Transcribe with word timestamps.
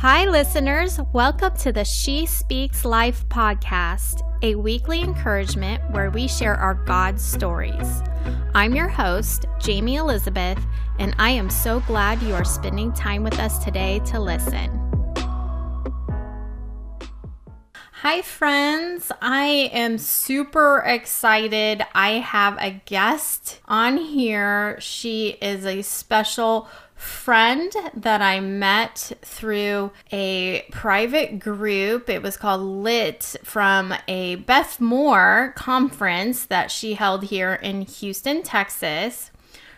Hi, 0.00 0.26
listeners. 0.26 1.00
Welcome 1.12 1.56
to 1.56 1.72
the 1.72 1.84
She 1.84 2.24
Speaks 2.24 2.84
Life 2.84 3.28
podcast, 3.28 4.22
a 4.42 4.54
weekly 4.54 5.00
encouragement 5.00 5.82
where 5.90 6.08
we 6.08 6.28
share 6.28 6.54
our 6.54 6.74
God 6.74 7.18
stories. 7.18 8.00
I'm 8.54 8.76
your 8.76 8.86
host, 8.86 9.46
Jamie 9.58 9.96
Elizabeth, 9.96 10.64
and 11.00 11.16
I 11.18 11.30
am 11.30 11.50
so 11.50 11.80
glad 11.80 12.22
you 12.22 12.32
are 12.32 12.44
spending 12.44 12.92
time 12.92 13.24
with 13.24 13.40
us 13.40 13.58
today 13.58 13.98
to 14.06 14.20
listen. 14.20 14.70
Hi, 18.02 18.22
friends. 18.22 19.10
I 19.20 19.68
am 19.72 19.98
super 19.98 20.78
excited. 20.86 21.84
I 21.92 22.10
have 22.20 22.56
a 22.60 22.80
guest 22.86 23.58
on 23.66 23.96
here. 23.96 24.78
She 24.78 25.30
is 25.42 25.66
a 25.66 25.82
special 25.82 26.68
friend 26.98 27.72
that 27.94 28.20
I 28.20 28.40
met 28.40 29.12
through 29.22 29.92
a 30.12 30.66
private 30.70 31.38
group. 31.38 32.10
It 32.10 32.22
was 32.22 32.36
called 32.36 32.60
Lit 32.60 33.36
from 33.42 33.94
a 34.06 34.34
Beth 34.34 34.80
Moore 34.80 35.54
conference 35.56 36.44
that 36.46 36.70
she 36.70 36.94
held 36.94 37.24
here 37.24 37.54
in 37.54 37.82
Houston, 37.82 38.42
Texas. 38.42 39.30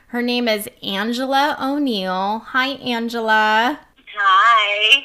Her 0.08 0.22
name 0.22 0.48
is 0.48 0.68
Angela 0.82 1.56
O'Neill. 1.60 2.40
Hi, 2.48 2.70
Angela. 2.70 3.78
Hi. 4.16 5.04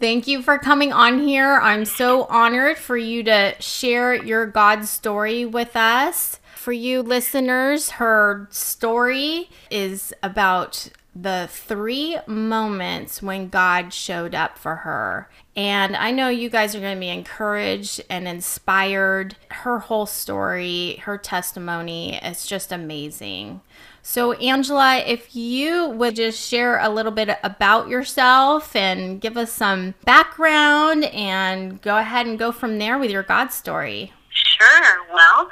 Thank 0.00 0.26
you 0.26 0.42
for 0.42 0.58
coming 0.58 0.92
on 0.92 1.20
here. 1.20 1.60
I'm 1.62 1.84
so 1.84 2.24
honored 2.24 2.78
for 2.78 2.96
you 2.96 3.22
to 3.24 3.54
share 3.60 4.14
your 4.14 4.46
God 4.46 4.86
story 4.86 5.44
with 5.44 5.76
us. 5.76 6.40
For 6.56 6.72
you 6.72 7.02
listeners, 7.02 7.90
her 7.90 8.48
story 8.50 9.48
is 9.70 10.12
about 10.22 10.90
the 11.14 11.48
three 11.50 12.18
moments 12.26 13.22
when 13.22 13.48
God 13.48 13.92
showed 13.92 14.34
up 14.34 14.56
for 14.56 14.76
her. 14.76 15.28
And 15.56 15.96
I 15.96 16.10
know 16.12 16.28
you 16.28 16.48
guys 16.48 16.74
are 16.74 16.80
going 16.80 16.96
to 16.96 17.00
be 17.00 17.08
encouraged 17.08 18.00
and 18.08 18.28
inspired. 18.28 19.36
Her 19.50 19.80
whole 19.80 20.06
story, 20.06 21.00
her 21.02 21.18
testimony 21.18 22.16
is 22.16 22.46
just 22.46 22.70
amazing. 22.70 23.60
So, 24.02 24.32
Angela, 24.32 24.98
if 24.98 25.36
you 25.36 25.88
would 25.90 26.16
just 26.16 26.48
share 26.48 26.78
a 26.78 26.88
little 26.88 27.12
bit 27.12 27.36
about 27.42 27.88
yourself 27.88 28.74
and 28.74 29.20
give 29.20 29.36
us 29.36 29.52
some 29.52 29.94
background 30.04 31.04
and 31.04 31.82
go 31.82 31.98
ahead 31.98 32.26
and 32.26 32.38
go 32.38 32.50
from 32.50 32.78
there 32.78 32.98
with 32.98 33.10
your 33.10 33.22
God 33.22 33.48
story. 33.48 34.12
Sure. 34.32 35.04
Well, 35.12 35.48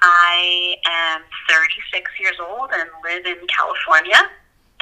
I 0.00 0.74
am 0.86 1.22
36 1.48 2.10
years 2.20 2.36
old 2.40 2.70
and 2.72 2.90
live 3.04 3.24
in 3.24 3.46
California. 3.46 4.30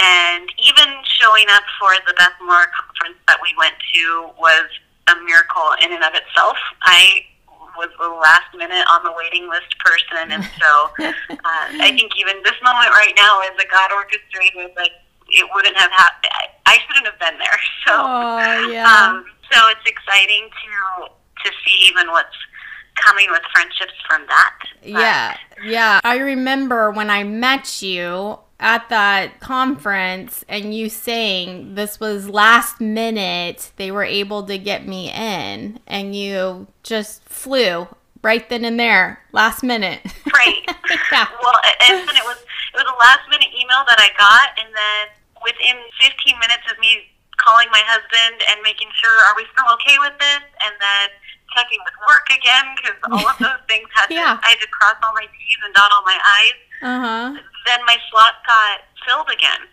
And 0.00 0.48
even 0.56 0.88
showing 1.04 1.44
up 1.50 1.62
for 1.78 1.92
the 2.06 2.14
Beth 2.16 2.32
Moore 2.40 2.66
conference 2.72 3.20
that 3.28 3.38
we 3.42 3.52
went 3.58 3.74
to 3.76 4.30
was 4.40 4.64
a 5.12 5.16
miracle 5.24 5.76
in 5.84 5.92
and 5.92 6.02
of 6.02 6.14
itself. 6.14 6.56
I 6.82 7.28
was 7.76 7.90
the 8.00 8.08
last 8.08 8.48
minute 8.56 8.84
on 8.88 9.04
the 9.04 9.12
waiting 9.12 9.48
list 9.48 9.76
person, 9.78 10.32
and 10.32 10.44
so 10.58 10.70
uh, 11.04 11.64
I 11.84 11.92
think 11.96 12.12
even 12.16 12.40
this 12.44 12.56
moment 12.64 12.90
right 12.96 13.12
now 13.16 13.40
is 13.42 13.56
a 13.60 13.68
God 13.68 13.92
orchestrated. 13.92 14.72
Like 14.76 14.92
it 15.28 15.46
wouldn't 15.54 15.76
have 15.76 15.90
happened. 15.90 16.32
I 16.66 16.78
shouldn't 16.86 17.06
have 17.06 17.18
been 17.18 17.38
there. 17.38 17.58
So, 17.86 17.96
oh, 17.96 18.70
yeah. 18.70 18.84
um, 18.84 19.24
so 19.50 19.58
it's 19.70 19.90
exciting 19.90 20.48
to 20.48 21.08
to 21.44 21.50
see 21.64 21.88
even 21.88 22.08
what's 22.10 22.36
coming 22.94 23.26
with 23.30 23.40
friendships 23.52 23.94
from 24.06 24.26
that. 24.28 24.56
But, 24.82 24.88
yeah, 24.88 25.36
yeah. 25.64 26.00
I 26.04 26.18
remember 26.18 26.92
when 26.92 27.10
I 27.10 27.24
met 27.24 27.82
you 27.82 28.38
at 28.61 28.89
that 28.91 29.41
conference 29.41 30.44
and 30.47 30.75
you 30.77 30.89
saying 30.89 31.75
this 31.75 31.98
was 31.98 32.28
last 32.28 32.78
minute 32.78 33.72
they 33.77 33.91
were 33.91 34.05
able 34.05 34.44
to 34.44 34.58
get 34.58 34.86
me 34.86 35.11
in 35.11 35.80
and 35.86 36.14
you 36.14 36.69
just 36.83 37.25
flew 37.25 37.88
right 38.22 38.50
then 38.50 38.64
and 38.64 38.78
there 38.78 39.25
last 39.32 39.62
minute 39.65 40.04
right 40.37 40.60
yeah. 41.10 41.26
well 41.43 41.56
and 41.88 42.04
then 42.04 42.15
it 42.15 42.26
was 42.28 42.37
it 42.37 42.76
was 42.76 42.84
a 42.84 42.99
last 43.00 43.25
minute 43.32 43.49
email 43.56 43.81
that 43.88 43.97
i 43.97 44.12
got 44.20 44.53
and 44.60 44.69
then 44.76 45.09
within 45.41 45.81
15 45.97 46.37
minutes 46.37 46.69
of 46.69 46.76
me 46.78 47.09
calling 47.41 47.66
my 47.72 47.81
husband 47.88 48.44
and 48.53 48.60
making 48.60 48.93
sure 48.93 49.16
are 49.25 49.34
we 49.41 49.49
still 49.56 49.72
okay 49.72 49.97
with 50.04 50.12
this 50.20 50.44
and 50.69 50.76
then 50.76 51.09
checking 51.56 51.81
with 51.88 51.97
work 52.04 52.28
again 52.28 52.76
because 52.76 52.97
all 53.09 53.25
of 53.25 53.41
those 53.43 53.65
things 53.72 53.88
had 53.97 54.12
yeah. 54.12 54.37
to 54.37 54.44
i 54.44 54.53
had 54.53 54.60
to 54.60 54.69
cross 54.69 55.00
all 55.00 55.16
my 55.16 55.25
t's 55.25 55.60
and 55.65 55.72
dot 55.72 55.88
all 55.97 56.04
my 56.04 56.20
i's 56.44 56.60
uh-huh 56.82 57.36
then 57.66 57.80
my 57.86 57.96
slot 58.10 58.34
got 58.46 58.80
filled 59.06 59.28
again. 59.32 59.68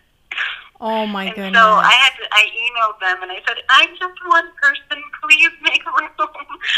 Oh 0.80 1.06
my 1.06 1.24
and 1.24 1.34
goodness! 1.34 1.60
So 1.60 1.66
I 1.66 1.90
had 1.90 2.10
to. 2.10 2.28
I 2.30 2.44
emailed 2.44 3.00
them 3.00 3.22
and 3.22 3.32
I 3.32 3.42
said, 3.46 3.56
"I'm 3.68 3.88
just 3.98 4.26
one 4.26 4.48
person. 4.62 5.02
Please 5.22 5.50
make 5.62 5.84
room. 5.84 6.10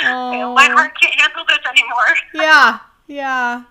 Oh. 0.05 0.55
my 0.55 0.69
heart 0.69 0.93
can't 1.01 1.21
handle 1.21 1.45
this 1.49 1.59
anymore." 1.67 2.17
Yeah, 2.35 2.79
yeah, 3.07 3.65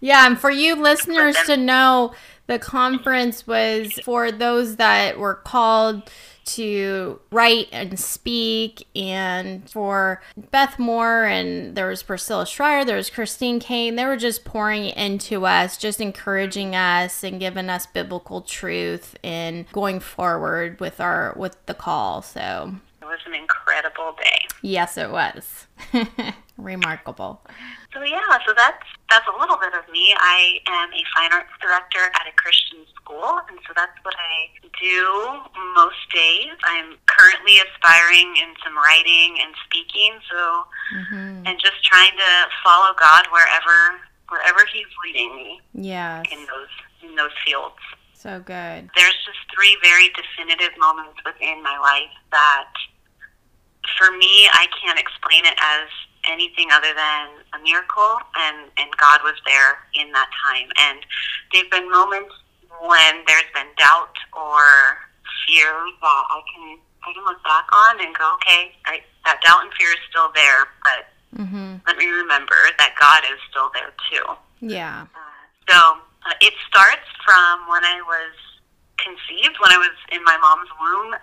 yeah. 0.00 0.26
And 0.26 0.38
for 0.38 0.50
you 0.50 0.76
listeners 0.76 1.36
to 1.46 1.56
know, 1.56 2.14
the 2.46 2.58
conference 2.60 3.46
was 3.46 3.92
for 4.04 4.30
those 4.30 4.76
that 4.76 5.18
were 5.18 5.34
called 5.34 6.08
to 6.46 7.20
write 7.30 7.68
and 7.72 7.98
speak, 7.98 8.86
and 8.94 9.68
for 9.68 10.22
Beth 10.50 10.78
Moore, 10.78 11.24
and 11.24 11.74
there 11.74 11.88
was 11.88 12.02
Priscilla 12.02 12.46
Shirer, 12.46 12.84
there 12.84 12.96
was 12.96 13.10
Christine 13.10 13.60
Caine. 13.60 13.96
They 13.96 14.04
were 14.04 14.16
just 14.16 14.44
pouring 14.44 14.86
into 14.86 15.46
us, 15.46 15.76
just 15.76 16.00
encouraging 16.00 16.74
us 16.74 17.22
and 17.24 17.40
giving 17.40 17.68
us 17.68 17.86
biblical 17.86 18.40
truth 18.40 19.16
and 19.22 19.70
going 19.72 20.00
forward 20.00 20.80
with 20.80 21.00
our 21.00 21.34
with 21.36 21.56
the 21.66 21.74
call. 21.74 22.22
So 22.22 22.76
it 23.00 23.04
was 23.04 23.20
an 23.26 23.34
incredible 23.34 24.14
day. 24.18 24.46
Yes, 24.62 24.96
it 24.96 25.10
was. 25.10 25.66
Remarkable. 26.56 27.40
So 27.92 28.02
yeah, 28.02 28.38
so 28.46 28.54
that's 28.56 28.88
that's 29.10 29.28
a 29.28 29.36
little 29.38 29.56
bit 29.60 29.74
of 29.76 29.84
me. 29.92 30.14
I 30.16 30.58
am 30.66 30.88
a 30.92 31.02
fine 31.14 31.32
arts 31.32 31.52
director 31.60 32.08
at 32.16 32.24
a 32.24 32.32
Christian 32.36 32.88
school, 32.96 33.40
and 33.48 33.58
so 33.68 33.72
that's 33.76 33.96
what 34.02 34.14
I 34.16 34.48
do 34.80 35.44
most 35.76 36.00
days. 36.14 36.56
I'm 36.64 36.96
currently 37.04 37.60
aspiring 37.60 38.32
in 38.40 38.56
some 38.64 38.76
writing 38.76 39.36
and 39.44 39.52
speaking, 39.68 40.16
so 40.30 40.64
mm-hmm. 40.96 41.46
and 41.46 41.60
just 41.60 41.84
trying 41.84 42.16
to 42.16 42.32
follow 42.64 42.96
God 42.98 43.28
wherever 43.30 44.00
wherever 44.28 44.64
He's 44.72 44.88
leading 45.04 45.36
me. 45.36 45.60
Yeah. 45.74 46.22
In 46.32 46.40
those 46.48 46.72
in 47.04 47.14
those 47.16 47.36
fields. 47.44 47.76
So 48.14 48.38
good. 48.38 48.88
There's 48.96 49.18
just 49.26 49.42
three 49.52 49.76
very 49.82 50.08
definitive 50.14 50.78
moments 50.78 51.18
within 51.26 51.60
my 51.62 51.76
life 51.76 52.14
that, 52.30 52.70
for 53.98 54.12
me, 54.16 54.48
I 54.52 54.68
can't 54.80 54.98
explain 54.98 55.44
it 55.44 55.58
as 55.60 55.88
anything 56.28 56.70
other 56.70 56.94
than 56.94 57.28
a 57.54 57.58
miracle 57.62 58.18
and 58.36 58.70
and 58.78 58.90
God 58.96 59.20
was 59.22 59.34
there 59.46 59.78
in 59.94 60.12
that 60.12 60.30
time. 60.44 60.68
And 60.78 60.98
there've 61.52 61.70
been 61.70 61.90
moments 61.90 62.34
when 62.80 63.22
there's 63.26 63.50
been 63.54 63.70
doubt 63.78 64.16
or 64.32 64.98
fear 65.46 65.70
that 66.00 66.22
I 66.30 66.40
can 66.54 66.78
I 67.04 67.12
can 67.12 67.24
look 67.24 67.42
back 67.42 67.66
on 67.72 68.00
and 68.00 68.14
go 68.14 68.34
okay 68.42 68.72
I, 68.86 69.02
that 69.24 69.42
doubt 69.44 69.62
and 69.62 69.72
fear 69.74 69.90
is 69.90 70.02
still 70.10 70.30
there 70.34 70.66
but 70.82 71.02
mm-hmm. 71.42 71.82
let 71.86 71.96
me 71.98 72.06
remember 72.06 72.58
that 72.78 72.94
God 72.98 73.22
is 73.30 73.38
still 73.50 73.70
there 73.74 73.92
too. 74.10 74.26
Yeah. 74.62 75.06
Uh, 75.14 75.42
so 75.68 75.78
uh, 76.26 76.34
it 76.40 76.54
starts 76.68 77.06
from 77.26 77.66
when 77.68 77.84
I 77.84 78.02
was 78.06 78.34
conceived 78.98 79.58
when 79.58 79.74
I 79.74 79.78
was 79.82 79.96
in 80.14 80.22
my 80.22 80.38
mom's 80.38 80.70
womb 80.78 81.14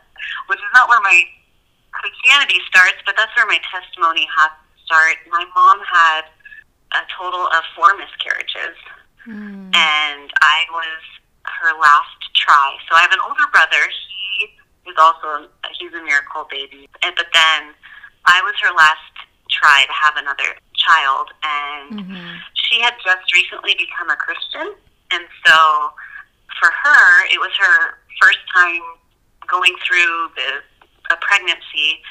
which 0.52 0.60
is 0.60 0.72
not 0.74 0.90
where 0.90 1.00
my 1.00 1.24
Christianity 1.92 2.60
starts 2.68 3.00
but 3.06 3.16
that's 3.16 3.32
where 3.36 3.48
my 3.48 3.60
testimony 3.72 4.28
has 4.36 4.52
start, 4.90 5.22
my 5.30 5.46
mom 5.54 5.78
had 5.86 6.26
a 6.98 7.06
total 7.14 7.46
of 7.46 7.62
four 7.78 7.94
miscarriages, 7.94 8.74
mm. 9.30 9.70
and 9.70 10.28
I 10.42 10.66
was 10.74 11.02
her 11.46 11.78
last 11.78 12.18
try. 12.34 12.74
So 12.90 12.98
I 12.98 13.02
have 13.06 13.14
an 13.14 13.22
older 13.22 13.46
brother. 13.54 13.86
He 13.86 14.50
is 14.90 14.98
also 14.98 15.46
he's 15.78 15.94
a 15.94 16.02
miracle 16.02 16.50
baby, 16.50 16.90
and 17.06 17.14
but 17.14 17.30
then 17.38 17.78
I 18.26 18.42
was 18.42 18.58
her 18.66 18.74
last 18.74 19.14
try 19.54 19.86
to 19.86 19.94
have 19.94 20.18
another 20.18 20.58
child, 20.74 21.30
and 21.46 22.02
mm-hmm. 22.02 22.36
she 22.58 22.82
had 22.82 22.98
just 23.06 23.30
recently 23.30 23.78
become 23.78 24.10
a 24.10 24.18
Christian, 24.18 24.74
and 25.14 25.24
so 25.46 25.94
for 26.58 26.74
her, 26.74 27.26
it 27.30 27.38
was 27.38 27.54
her 27.62 28.02
first 28.18 28.42
time 28.58 28.82
going 29.46 29.78
through 29.86 30.34
the 30.34 30.66
a 31.14 31.18
pregnancy 31.22 32.02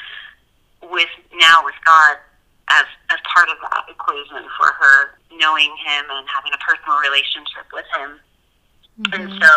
with 0.83 1.11
now 1.39 1.63
with 1.65 1.75
God 1.85 2.19
as 2.71 2.87
as 3.11 3.19
part 3.29 3.49
of 3.49 3.57
that 3.63 3.85
equation 3.89 4.45
for 4.57 4.69
her 4.73 5.19
knowing 5.33 5.73
him 5.81 6.05
and 6.11 6.27
having 6.29 6.53
a 6.53 6.61
personal 6.61 6.99
relationship 7.01 7.67
with 7.73 7.87
him. 7.97 8.21
Mm-hmm. 9.01 9.15
And 9.15 9.25
so 9.43 9.53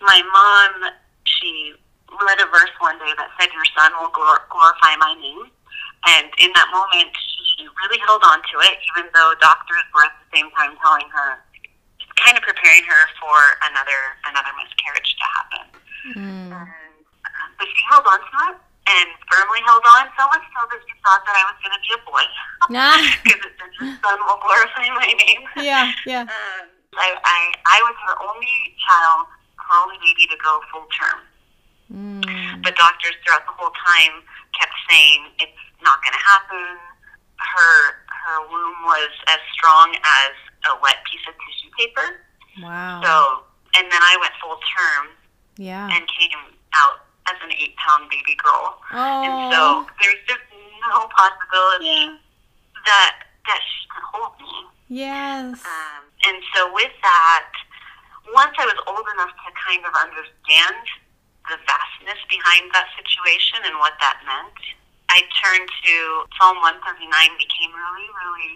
my 0.00 0.20
mom, 0.24 0.92
she 1.24 1.74
read 2.10 2.38
a 2.40 2.48
verse 2.48 2.72
one 2.78 2.98
day 2.98 3.12
that 3.16 3.30
said, 3.38 3.52
"Your 3.52 3.66
son 3.76 3.92
will 4.00 4.10
glor- 4.10 4.44
glorify 4.50 4.96
my 4.96 5.14
name." 5.20 5.50
And 6.06 6.30
in 6.38 6.52
that 6.54 6.68
moment, 6.70 7.10
she 7.56 7.66
really 7.66 7.98
held 8.06 8.22
on 8.22 8.38
to 8.38 8.56
it, 8.62 8.78
even 8.94 9.10
though 9.12 9.34
doctors 9.40 9.82
were 9.94 10.04
at 10.04 10.14
the 10.22 10.38
same 10.38 10.50
time 10.54 10.76
telling 10.78 11.08
her, 11.10 11.42
kind 12.16 12.36
of 12.36 12.42
preparing 12.42 12.84
her 12.84 13.02
for 13.20 13.36
another 13.68 14.00
another 14.28 14.52
miscarriage 14.56 15.16
to 15.16 15.26
happen. 15.26 15.64
Mm. 16.14 16.50
And, 16.52 17.04
uh, 17.26 17.48
but 17.58 17.66
she 17.66 17.82
held 17.90 18.06
on 18.06 18.20
to 18.20 18.36
it, 18.52 18.56
and 18.86 19.08
firmly 19.26 19.60
held 19.66 19.82
on 19.98 20.06
so 20.14 20.24
much 20.30 20.46
so 20.54 20.60
that 20.70 20.80
she 20.86 20.94
thought 21.02 21.22
that 21.26 21.34
I 21.34 21.44
was 21.50 21.58
going 21.58 21.74
to 21.74 21.82
be 21.82 21.90
a 21.94 22.00
boy. 22.06 22.24
Nah. 22.66 22.98
Because 23.22 23.42
it 23.46 23.54
said 23.58 23.70
your 23.78 23.94
son 24.02 24.18
will 24.26 24.40
glorify 24.42 24.90
my 24.90 25.06
name. 25.06 25.42
yeah, 25.60 25.92
yeah. 26.06 26.26
Um, 26.34 26.66
I, 26.96 27.12
I, 27.12 27.38
I 27.62 27.78
was 27.84 27.96
her 28.08 28.16
only 28.24 28.56
child, 28.80 29.28
her 29.60 29.76
only 29.84 30.00
baby 30.00 30.26
to 30.32 30.38
go 30.40 30.58
full 30.72 30.88
term. 30.96 31.20
Mm. 31.92 32.64
But 32.64 32.74
doctors 32.74 33.14
throughout 33.22 33.44
the 33.46 33.54
whole 33.54 33.70
time 33.84 34.24
kept 34.58 34.74
saying 34.90 35.30
it's 35.38 35.62
not 35.84 36.02
going 36.02 36.16
to 36.16 36.24
happen. 36.24 36.80
Her 37.36 38.00
her 38.08 38.38
womb 38.50 38.74
was 38.88 39.12
as 39.28 39.38
strong 39.54 39.94
as 39.94 40.34
a 40.66 40.80
wet 40.82 40.98
piece 41.06 41.22
of 41.28 41.34
tissue 41.36 41.70
paper. 41.78 42.08
Wow. 42.64 43.04
So, 43.04 43.12
and 43.78 43.86
then 43.92 44.02
I 44.02 44.16
went 44.18 44.32
full 44.42 44.58
term 44.74 45.14
yeah. 45.58 45.86
and 45.92 46.02
came 46.08 46.32
out 46.34 46.40
as 46.40 46.50
an 46.50 46.55
eight 47.66 47.76
pound 47.76 48.08
baby 48.10 48.38
girl. 48.38 48.78
And 48.94 49.52
so 49.52 49.60
Oh. 49.82 49.86
there's 50.00 50.22
just 50.30 50.40
no 50.86 51.08
possibility 51.18 51.86
Yeah. 51.86 52.16
that 52.86 53.14
that 53.46 53.60
she 53.62 53.86
could 53.90 54.02
hold 54.14 54.38
me. 54.40 54.66
Yes. 54.88 55.62
Um, 55.66 56.02
and 56.26 56.42
so 56.54 56.72
with 56.72 56.90
that, 57.02 57.50
once 58.34 58.54
I 58.58 58.66
was 58.66 58.78
old 58.86 59.06
enough 59.14 59.30
to 59.30 59.50
kind 59.54 59.84
of 59.86 59.94
understand 59.94 60.82
the 61.48 61.56
vastness 61.62 62.18
behind 62.28 62.70
that 62.74 62.90
situation 62.98 63.62
and 63.64 63.78
what 63.78 63.94
that 64.00 64.18
meant, 64.26 64.58
I 65.10 65.22
turned 65.42 65.70
to 65.86 66.26
Psalm 66.38 66.58
139 66.58 67.06
became 67.38 67.70
really, 67.70 68.08
really 68.18 68.50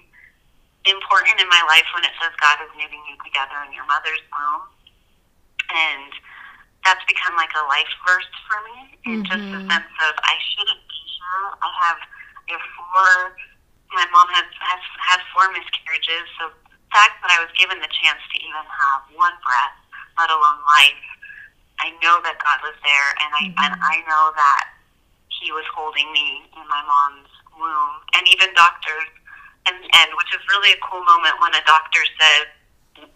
important 0.91 1.39
in 1.39 1.47
my 1.49 1.63
life 1.71 1.87
when 1.95 2.03
it 2.03 2.11
says 2.19 2.35
God 2.43 2.59
is 2.67 2.71
knitting 2.75 3.03
you 3.07 3.15
together 3.23 3.63
in 3.67 3.71
your 3.73 3.87
mother's 3.87 4.23
womb. 4.35 4.67
And 5.71 6.11
that's 6.85 7.05
become 7.05 7.37
like 7.37 7.53
a 7.55 7.65
life 7.69 7.91
verse 8.07 8.29
for 8.49 8.59
me 8.73 8.79
in 9.07 9.25
just 9.25 9.45
the 9.53 9.61
Mhm. 9.61 9.71
sense 9.71 9.93
of 10.09 10.13
I 10.25 10.37
shouldn't 10.41 10.83
be 10.89 11.01
here. 11.07 11.45
I 11.63 11.69
have 11.87 12.01
I 12.49 12.53
have 12.53 12.67
four 12.77 13.37
my 13.93 14.07
mom 14.15 14.29
has 14.31 14.47
has 14.61 14.81
had 15.01 15.21
four 15.35 15.51
miscarriages, 15.51 16.29
so 16.39 16.49
the 16.71 16.77
fact 16.95 17.21
that 17.23 17.31
I 17.31 17.43
was 17.43 17.51
given 17.59 17.81
the 17.81 17.89
chance 17.89 18.23
to 18.33 18.37
even 18.41 18.65
have 18.65 19.03
one 19.13 19.35
breath, 19.45 19.77
let 20.19 20.31
alone 20.31 20.63
life, 20.67 21.05
I 21.81 21.91
know 22.03 22.21
that 22.23 22.39
God 22.39 22.59
was 22.63 22.77
there 22.85 23.09
and 23.21 23.31
I 23.35 23.43
and 23.67 23.75
Mhm. 23.81 23.83
I 23.83 23.97
know 24.09 24.33
that 24.37 24.65
he 25.29 25.53
was 25.53 25.67
holding 25.75 26.11
me 26.13 26.51
in 26.57 26.69
my 26.69 26.83
mom's 26.83 27.29
womb 27.57 28.05
and 28.15 28.27
even 28.29 28.55
doctors 28.55 29.09
and 29.67 29.77
and 29.97 30.15
which 30.15 30.33
is 30.35 30.41
really 30.49 30.73
a 30.73 30.79
cool 30.79 31.03
moment 31.05 31.39
when 31.41 31.55
a 31.55 31.65
doctor 31.65 32.05
says 32.19 32.47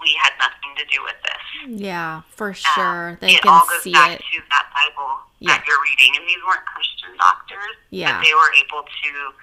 we 0.00 0.16
had 0.22 0.32
nothing 0.38 0.72
to 0.76 0.84
do 0.86 1.02
with 1.04 1.16
this. 1.22 1.80
Yeah, 1.80 2.22
for 2.30 2.48
Um, 2.48 2.54
sure. 2.54 3.18
They 3.20 3.36
it 3.36 3.46
all 3.46 3.60
can 3.64 3.68
goes 3.76 3.82
see 3.82 3.92
back 3.92 4.10
it. 4.12 4.24
to 4.32 4.42
that 4.50 4.66
Bible 4.74 5.20
Yeah. 5.40 5.56
that 5.58 5.66
you're 5.66 5.80
reading, 5.82 6.16
and 6.16 6.28
these 6.28 6.42
weren't 6.46 6.64
Christian 6.66 7.16
doctors, 7.16 7.76
Yeah. 7.90 8.18
but 8.18 8.24
they 8.24 8.34
were 8.34 8.52
able 8.54 8.82
to 8.84 9.34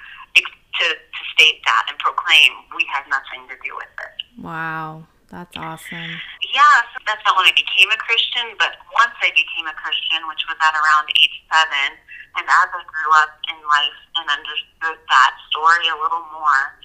to 0.80 0.88
to 0.96 1.22
state 1.36 1.62
that 1.66 1.86
and 1.90 2.00
proclaim 2.00 2.52
we 2.76 2.86
had 2.86 3.06
nothing 3.10 3.48
to 3.50 3.56
do 3.64 3.76
with 3.76 3.92
it. 4.00 4.24
Wow. 4.42 5.06
That's 5.30 5.56
awesome. 5.56 6.20
Yeah, 6.42 6.82
so 6.92 7.00
that's 7.06 7.24
not 7.24 7.38
when 7.38 7.46
I 7.48 7.52
became 7.56 7.90
a 7.92 7.96
Christian, 7.98 8.56
but 8.60 8.76
once 8.92 9.16
I 9.22 9.32
became 9.32 9.68
a 9.68 9.74
Christian, 9.74 10.28
which 10.28 10.44
was 10.50 10.58
at 10.60 10.76
around 10.76 11.08
age 11.24 11.40
seven, 11.52 11.96
and 12.36 12.44
as 12.50 12.68
I 12.76 12.84
grew 12.84 13.12
up 13.24 13.40
in 13.48 13.56
life 13.68 14.00
and 14.18 14.30
understood 14.30 15.00
that 15.08 15.32
story 15.50 15.88
a 15.88 15.96
little 15.96 16.26
more, 16.36 16.76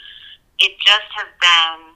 it 0.60 0.78
just 0.86 1.10
has 1.18 1.26
been 1.40 1.95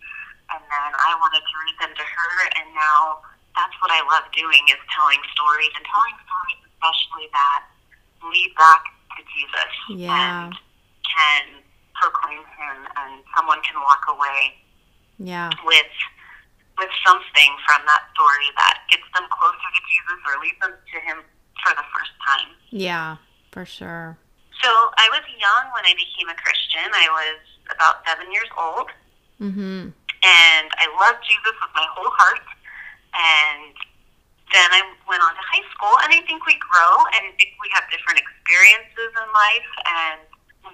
And 0.51 0.63
then 0.65 0.91
I 0.97 1.13
wanted 1.21 1.45
to 1.45 1.55
read 1.69 1.77
them 1.85 1.93
to 2.01 2.05
her. 2.05 2.33
And 2.59 2.73
now 2.77 3.21
that's 3.57 3.77
what 3.85 3.93
I 3.93 4.01
love 4.09 4.25
doing 4.33 4.65
is 4.73 4.81
telling 4.97 5.21
stories 5.37 5.73
and 5.77 5.85
telling 5.85 6.17
stories 6.25 6.68
especially 6.79 7.27
that 7.35 7.63
lead 8.23 8.55
back 8.57 8.83
to 9.19 9.23
Jesus 9.35 9.73
Yeah. 9.91 10.47
and 10.47 10.55
can 11.03 11.43
proclaim 11.95 12.39
him 12.55 12.77
and 12.97 13.23
someone 13.35 13.59
can 13.63 13.81
walk 13.83 14.07
away 14.09 14.55
yeah. 15.19 15.51
with 15.67 15.91
with 16.79 16.91
something 17.05 17.51
from 17.67 17.83
that 17.91 18.07
story 18.15 18.47
that 18.55 18.87
gets 18.89 19.03
them 19.13 19.27
closer 19.35 19.69
to 19.75 19.83
Jesus 19.91 20.19
or 20.31 20.39
leads 20.39 20.61
them 20.63 20.75
to 20.95 20.99
him 21.03 21.19
for 21.67 21.75
the 21.75 21.83
first 21.91 22.15
time. 22.23 22.55
Yeah. 22.71 23.17
For 23.51 23.67
sure. 23.67 24.17
So 24.63 24.71
I 24.71 25.11
was 25.11 25.27
young 25.35 25.75
when 25.75 25.83
I 25.91 25.95
became 25.99 26.29
a 26.31 26.39
Christian. 26.39 26.87
I 26.95 27.09
was 27.11 27.41
about 27.75 28.07
seven 28.07 28.31
years 28.33 28.47
old 28.57 28.91
Mm-hmm. 29.43 29.91
and 29.95 30.67
I 30.79 30.87
loved 30.99 31.23
Jesus 31.27 31.55
with 31.63 31.73
my 31.75 31.87
whole 31.95 32.11
heart. 32.15 32.43
And 33.15 33.75
then 34.53 34.69
I 34.73 34.83
went 35.09 35.23
on 35.23 35.33
to 35.35 35.45
high 35.45 35.67
school, 35.73 35.95
and 36.05 36.11
I 36.13 36.21
think 36.25 36.45
we 36.47 36.57
grow, 36.61 36.93
and 37.17 37.33
think 37.37 37.55
we 37.61 37.69
have 37.77 37.85
different 37.93 38.21
experiences 38.21 39.11
in 39.13 39.29
life, 39.33 39.73
and 39.87 40.21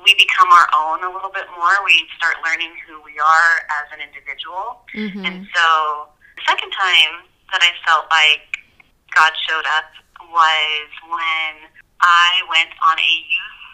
we 0.02 0.14
become 0.18 0.50
our 0.50 0.68
own 0.74 1.02
a 1.06 1.10
little 1.10 1.30
bit 1.30 1.46
more. 1.54 1.74
We 1.84 2.06
start 2.18 2.38
learning 2.42 2.74
who 2.86 3.00
we 3.02 3.14
are 3.18 3.52
as 3.82 3.86
an 3.94 4.00
individual. 4.02 4.82
Mm-hmm. 4.94 5.22
And 5.22 5.36
so 5.54 5.66
the 6.36 6.44
second 6.46 6.70
time 6.74 7.26
that 7.54 7.62
I 7.62 7.72
felt 7.86 8.10
like 8.10 8.46
God 9.14 9.32
showed 9.46 9.66
up 9.78 9.90
was 10.28 10.88
when 11.06 11.70
I 12.02 12.42
went 12.50 12.74
on 12.82 12.98
a 12.98 13.14
youth 13.22 13.64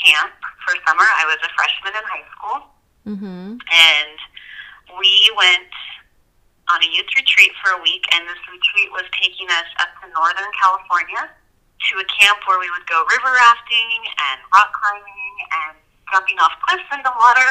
camp 0.00 0.32
for 0.64 0.74
summer. 0.88 1.04
I 1.04 1.28
was 1.28 1.36
a 1.44 1.50
freshman 1.52 1.92
in 1.92 2.04
high 2.08 2.28
school 2.32 2.78
Mm-hmm. 3.08 3.56
and 3.56 4.18
we 5.00 5.32
went 5.32 5.72
on 6.72 6.78
a 6.84 6.88
youth 6.92 7.08
retreat 7.16 7.52
for 7.62 7.72
a 7.76 7.80
week, 7.82 8.04
and 8.12 8.28
this 8.28 8.40
retreat 8.48 8.88
was 8.92 9.04
taking 9.16 9.48
us 9.48 9.68
up 9.80 9.90
to 10.00 10.10
Northern 10.12 10.52
California 10.60 11.28
to 11.28 11.92
a 11.98 12.06
camp 12.06 12.38
where 12.46 12.58
we 12.58 12.68
would 12.70 12.86
go 12.86 13.04
river 13.06 13.32
rafting 13.32 13.90
and 14.04 14.38
rock 14.52 14.70
climbing 14.74 15.34
and 15.64 15.74
jumping 16.10 16.38
off 16.38 16.52
cliffs 16.66 16.88
into 16.92 17.12
water, 17.16 17.50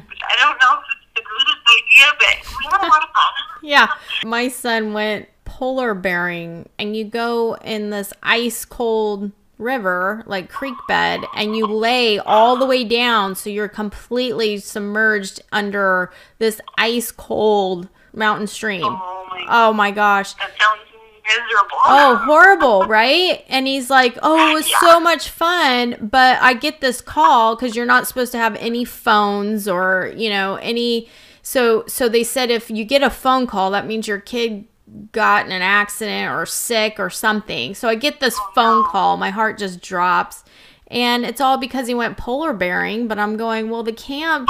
which 0.08 0.22
I 0.28 0.34
don't 0.38 0.58
know 0.58 0.78
if 0.78 0.84
it's 0.96 1.06
the 1.16 1.24
greatest 1.24 1.62
idea, 1.66 2.06
but 2.18 2.34
we 2.58 2.64
had 2.70 2.80
a 2.80 2.90
lot 2.90 3.02
of 3.02 3.10
fun. 3.10 3.34
Yeah. 3.62 3.88
My 4.24 4.48
son 4.48 4.92
went 4.92 5.28
polar 5.44 5.94
bearing 5.94 6.68
and 6.78 6.94
you 6.94 7.04
go 7.04 7.54
in 7.64 7.90
this 7.90 8.12
ice 8.22 8.64
cold 8.64 9.32
river, 9.58 10.22
like 10.26 10.50
creek 10.50 10.76
bed, 10.86 11.24
and 11.34 11.56
you 11.56 11.66
lay 11.66 12.18
all 12.18 12.56
the 12.56 12.66
way 12.66 12.84
down 12.84 13.34
so 13.34 13.50
you're 13.50 13.68
completely 13.68 14.58
submerged 14.58 15.40
under 15.50 16.12
this 16.38 16.60
ice 16.76 17.10
cold 17.10 17.88
mountain 18.16 18.46
stream. 18.46 18.82
Oh 18.84 19.26
my, 19.30 19.46
Oh 19.48 19.72
my 19.72 19.90
gosh. 19.92 20.34
that 20.34 20.50
sounds 20.58 20.80
miserable. 21.24 21.78
Oh, 21.84 22.16
horrible, 22.24 22.82
right? 22.88 23.44
And 23.48 23.66
he's 23.66 23.90
like, 23.90 24.16
"Oh, 24.22 24.50
it 24.50 24.54
was 24.54 24.68
Yeah. 24.68 24.78
so 24.80 25.00
much 25.00 25.28
fun, 25.28 25.96
but 26.00 26.40
I 26.40 26.54
get 26.54 26.80
this 26.80 27.00
call 27.00 27.56
cuz 27.56 27.76
you're 27.76 27.86
not 27.86 28.06
supposed 28.06 28.32
to 28.32 28.38
have 28.38 28.56
any 28.56 28.84
phones 28.84 29.68
or, 29.68 30.12
you 30.16 30.30
know, 30.30 30.56
any 30.56 31.08
so 31.42 31.84
so 31.86 32.08
they 32.08 32.24
said 32.24 32.50
if 32.50 32.70
you 32.70 32.84
get 32.84 33.02
a 33.02 33.10
phone 33.10 33.46
call, 33.46 33.70
that 33.72 33.86
means 33.86 34.08
your 34.08 34.18
kid 34.20 34.64
got 35.12 35.44
in 35.46 35.52
an 35.52 35.62
accident 35.62 36.32
or 36.32 36.46
sick 36.46 36.98
or 37.00 37.10
something. 37.10 37.74
So 37.74 37.88
I 37.88 37.96
get 37.96 38.20
this 38.20 38.36
oh, 38.38 38.50
phone 38.54 38.84
call. 38.84 39.16
My 39.16 39.30
heart 39.30 39.58
just 39.58 39.80
drops. 39.80 40.44
And 40.88 41.24
it's 41.26 41.40
all 41.40 41.56
because 41.58 41.88
he 41.88 41.94
went 41.94 42.16
polar 42.16 42.52
bearing. 42.52 43.08
But 43.08 43.18
I'm 43.18 43.36
going, 43.36 43.68
well, 43.68 43.82
the 43.82 43.92
camp, 43.92 44.48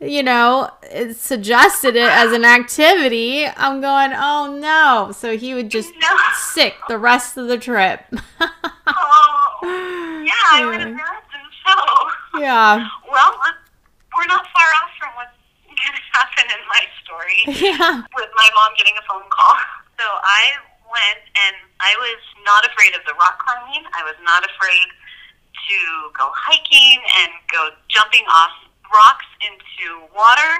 you 0.00 0.22
know, 0.22 0.70
it 0.82 1.16
suggested 1.16 1.94
it 1.96 2.08
as 2.08 2.32
an 2.32 2.44
activity. 2.44 3.46
I'm 3.46 3.80
going, 3.80 4.12
oh 4.14 4.56
no. 4.58 5.12
So 5.12 5.36
he 5.36 5.52
would 5.54 5.70
just 5.70 5.92
No. 6.00 6.08
sick 6.34 6.74
the 6.88 6.98
rest 6.98 7.36
of 7.36 7.48
the 7.48 7.58
trip. 7.58 8.00
Oh, 8.92 10.22
yeah, 10.24 10.56
I 10.56 10.66
would 10.66 10.80
imagine 10.80 11.46
so. 11.62 12.40
yeah. 12.40 12.88
Well, 13.10 13.30
we're- 13.38 13.60
we're 14.16 14.26
not 14.26 14.42
far 14.50 14.68
off 14.82 14.90
from 14.98 15.14
what's 15.14 15.36
going 15.68 15.94
to 15.94 16.02
happen 16.12 16.44
in 16.50 16.62
my 16.66 16.82
story 17.04 17.38
Yeah. 17.62 18.02
with 18.16 18.30
my 18.36 18.48
mom 18.56 18.72
getting 18.76 18.94
a 18.98 19.04
phone 19.06 19.22
call. 19.30 19.54
So 19.98 20.04
I 20.04 20.58
went, 20.90 21.22
and 21.46 21.54
I 21.78 21.94
was 22.00 22.18
not 22.44 22.66
afraid 22.66 22.92
of 22.98 23.02
the 23.06 23.14
rock 23.14 23.38
climbing. 23.38 23.84
I 23.94 24.02
was 24.02 24.16
not 24.24 24.42
afraid 24.42 24.82
to 25.54 25.76
go 26.18 26.32
hiking 26.34 26.98
and 27.22 27.30
go 27.52 27.70
jumping 27.88 28.26
off 28.28 28.52
rocks 28.92 29.26
into 29.42 30.04
water. 30.14 30.52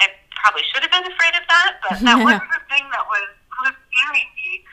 I 0.00 0.08
probably 0.40 0.62
should 0.72 0.82
have 0.82 0.90
been 0.94 1.06
afraid 1.10 1.34
of 1.36 1.44
that, 1.48 1.70
but 1.84 1.98
that 2.00 2.18
wasn't 2.26 2.50
the 2.50 2.62
thing 2.72 2.86
that 2.94 3.04
was, 3.06 3.28
was 3.66 3.74
scaring 3.92 4.28
me. 4.40 4.64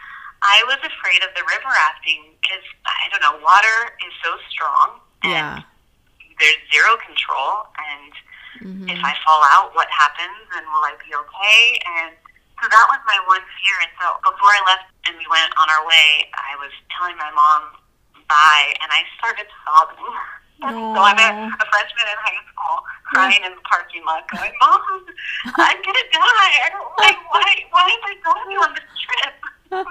I 0.46 0.64
was 0.70 0.78
afraid 0.86 1.22
of 1.26 1.34
the 1.36 1.44
river 1.50 1.68
rafting 1.68 2.32
because, 2.40 2.64
I 2.86 3.10
don't 3.12 3.22
know, 3.26 3.42
water 3.44 3.78
is 4.06 4.14
so 4.24 4.38
strong. 4.54 5.02
and 5.26 5.34
Yeah. 5.34 5.62
there's 6.40 6.62
zero 6.72 6.94
control 7.02 7.66
and 7.82 8.14
Mhm. 8.62 8.86
if 8.90 9.02
I 9.04 9.14
fall 9.26 9.42
out 9.54 9.74
what 9.74 9.90
happens 9.90 10.46
and 10.56 10.66
will 10.70 10.86
I 10.86 10.94
be 11.04 11.14
okay 11.14 11.80
and 11.98 12.14
so 12.62 12.66
that 12.70 12.86
was 12.90 13.02
my 13.06 13.18
one 13.26 13.42
fear 13.58 13.78
and 13.82 13.92
so 14.02 14.18
before 14.26 14.50
I 14.54 14.62
left 14.66 14.86
and 15.06 15.18
we 15.18 15.26
went 15.30 15.54
on 15.58 15.70
our 15.70 15.86
way 15.86 16.30
I 16.34 16.56
was 16.58 16.72
telling 16.94 17.18
my 17.18 17.30
mom 17.34 17.74
bye 18.30 18.74
and 18.82 18.90
I 18.94 19.02
started 19.18 19.46
sobbing 19.66 20.06
so 20.62 20.68
I'm 20.68 21.20
a, 21.20 21.50
a 21.54 21.66
freshman 21.70 22.08
in 22.10 22.18
high 22.22 22.42
school 22.50 22.78
crying 23.14 23.44
in 23.46 23.52
the 23.54 23.62
parking 23.64 24.04
lot 24.06 24.28
going 24.32 24.54
mom 24.60 25.06
I'm 25.56 25.82
gonna 25.82 26.08
die 26.12 26.54
I 26.66 26.70
don't 26.74 26.92
like 26.98 27.18
why 27.30 27.64
why 27.72 27.88
am 27.88 28.04
I 28.04 28.16
going 28.26 28.58
on 28.62 28.74
this 28.74 28.90
trip 28.98 29.36
and 29.72 29.84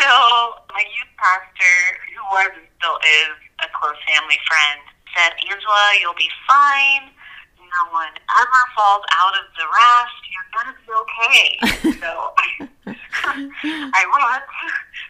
so 0.00 0.08
my 0.72 0.80
youth 0.80 1.12
pastor, 1.20 1.76
who 2.08 2.24
was 2.32 2.48
and 2.56 2.64
still 2.78 2.96
is 3.04 3.36
a 3.60 3.68
close 3.76 4.00
family 4.08 4.40
friend, 4.48 4.80
said, 5.14 5.32
Angela, 5.50 5.92
you'll 6.00 6.14
be 6.16 6.30
fine. 6.48 7.10
No 7.60 7.92
one 7.92 8.16
ever 8.16 8.62
falls 8.74 9.04
out 9.12 9.36
of 9.36 9.44
the 9.54 9.66
raft. 9.68 10.24
You're 10.32 10.48
going 10.56 10.72
to 10.72 10.80
be 10.82 10.88
okay. 11.04 11.60
so 12.00 12.32
I, 13.28 13.44
I 13.94 14.02
wrote, 14.08 14.48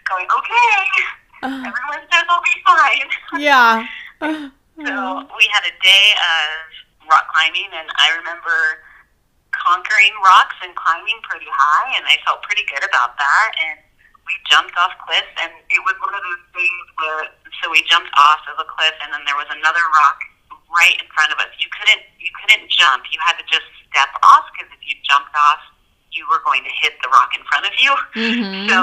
going, 0.09 0.27
okay. 0.27 0.75
Everyone 1.43 2.03
says 2.13 2.25
I'll 2.29 2.43
be 2.45 2.57
fine. 2.67 3.09
yeah. 3.41 3.87
So 4.81 4.97
we 5.37 5.45
had 5.53 5.61
a 5.69 5.77
day 5.85 6.07
of 6.17 7.05
rock 7.05 7.29
climbing, 7.37 7.69
and 7.69 7.85
I 8.01 8.17
remember 8.17 8.81
conquering 9.53 10.17
rocks 10.25 10.57
and 10.65 10.73
climbing 10.73 11.21
pretty 11.29 11.53
high, 11.53 12.01
and 12.01 12.09
I 12.09 12.17
felt 12.25 12.41
pretty 12.49 12.65
good 12.65 12.81
about 12.81 13.13
that. 13.21 13.51
And 13.61 13.77
we 14.25 14.33
jumped 14.49 14.73
off 14.81 14.97
cliffs, 15.05 15.29
and 15.45 15.53
it 15.69 15.85
was 15.85 16.01
one 16.01 16.17
of 16.17 16.23
those 16.25 16.45
things 16.57 16.85
where 16.97 17.29
so 17.61 17.69
we 17.69 17.85
jumped 17.93 18.09
off 18.17 18.41
of 18.49 18.57
a 18.57 18.65
cliff, 18.73 18.97
and 19.05 19.13
then 19.13 19.21
there 19.29 19.37
was 19.37 19.53
another 19.53 19.85
rock 20.01 20.17
right 20.73 20.97
in 20.97 21.05
front 21.13 21.29
of 21.29 21.37
us. 21.45 21.53
You 21.61 21.69
couldn't 21.77 22.01
you 22.17 22.33
couldn't 22.41 22.73
jump; 22.73 23.05
you 23.13 23.21
had 23.21 23.37
to 23.37 23.45
just 23.53 23.69
step 23.93 24.09
off 24.25 24.49
because 24.57 24.73
if 24.73 24.81
you 24.81 24.97
jumped 25.05 25.37
off, 25.37 25.61
you 26.09 26.25
were 26.33 26.41
going 26.41 26.65
to 26.65 26.73
hit 26.73 26.97
the 27.05 27.13
rock 27.13 27.37
in 27.37 27.45
front 27.53 27.69
of 27.69 27.75
you. 27.77 27.93
Mhm. 28.17 28.65
So, 28.73 28.81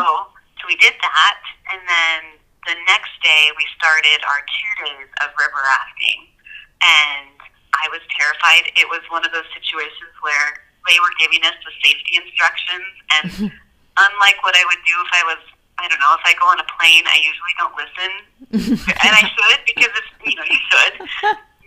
so 0.62 0.64
we 0.70 0.78
did 0.78 0.94
that, 1.02 1.42
and 1.74 1.82
then 1.90 2.37
the 2.68 2.76
next 2.84 3.16
day 3.24 3.50
we 3.56 3.64
started 3.80 4.20
our 4.28 4.44
two 4.44 4.72
days 4.84 5.10
of 5.24 5.32
river 5.40 5.64
rafting, 5.64 6.28
and 6.84 7.40
I 7.72 7.88
was 7.96 8.04
terrified. 8.12 8.68
It 8.76 8.92
was 8.92 9.00
one 9.08 9.24
of 9.24 9.32
those 9.32 9.48
situations 9.56 10.12
where 10.20 10.68
they 10.84 11.00
were 11.00 11.16
giving 11.16 11.42
us 11.48 11.56
the 11.64 11.72
safety 11.80 12.20
instructions, 12.20 12.92
and 13.16 13.28
unlike 14.12 14.38
what 14.44 14.54
I 14.60 14.68
would 14.68 14.84
do 14.84 14.96
if 15.00 15.12
I 15.16 15.24
was, 15.32 15.42
I 15.80 15.88
don't 15.88 16.04
know, 16.04 16.12
if 16.20 16.28
I 16.28 16.36
go 16.36 16.52
on 16.52 16.60
a 16.60 16.68
plane, 16.76 17.08
I 17.08 17.18
usually 17.24 17.56
don't 17.56 17.76
listen, 17.80 18.12
and 19.00 19.14
I 19.16 19.24
should 19.24 19.60
because 19.64 19.92
it's, 19.96 20.12
you 20.28 20.36
know 20.36 20.46
you 20.46 20.62
should. 20.68 20.96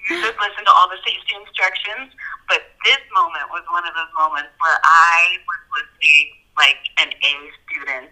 You 0.09 0.19
should 0.27 0.37
listen 0.43 0.63
to 0.67 0.73
all 0.75 0.91
the 0.91 1.01
safety 1.07 1.33
instructions, 1.39 2.13
but 2.51 2.77
this 2.85 3.01
moment 3.15 3.47
was 3.49 3.63
one 3.73 3.87
of 3.87 3.95
those 3.95 4.11
moments 4.19 4.53
where 4.59 4.77
I 4.83 5.39
was 5.49 5.61
listening 5.81 6.35
like 6.59 6.83
an 6.99 7.09
A 7.15 7.33
student 7.65 8.11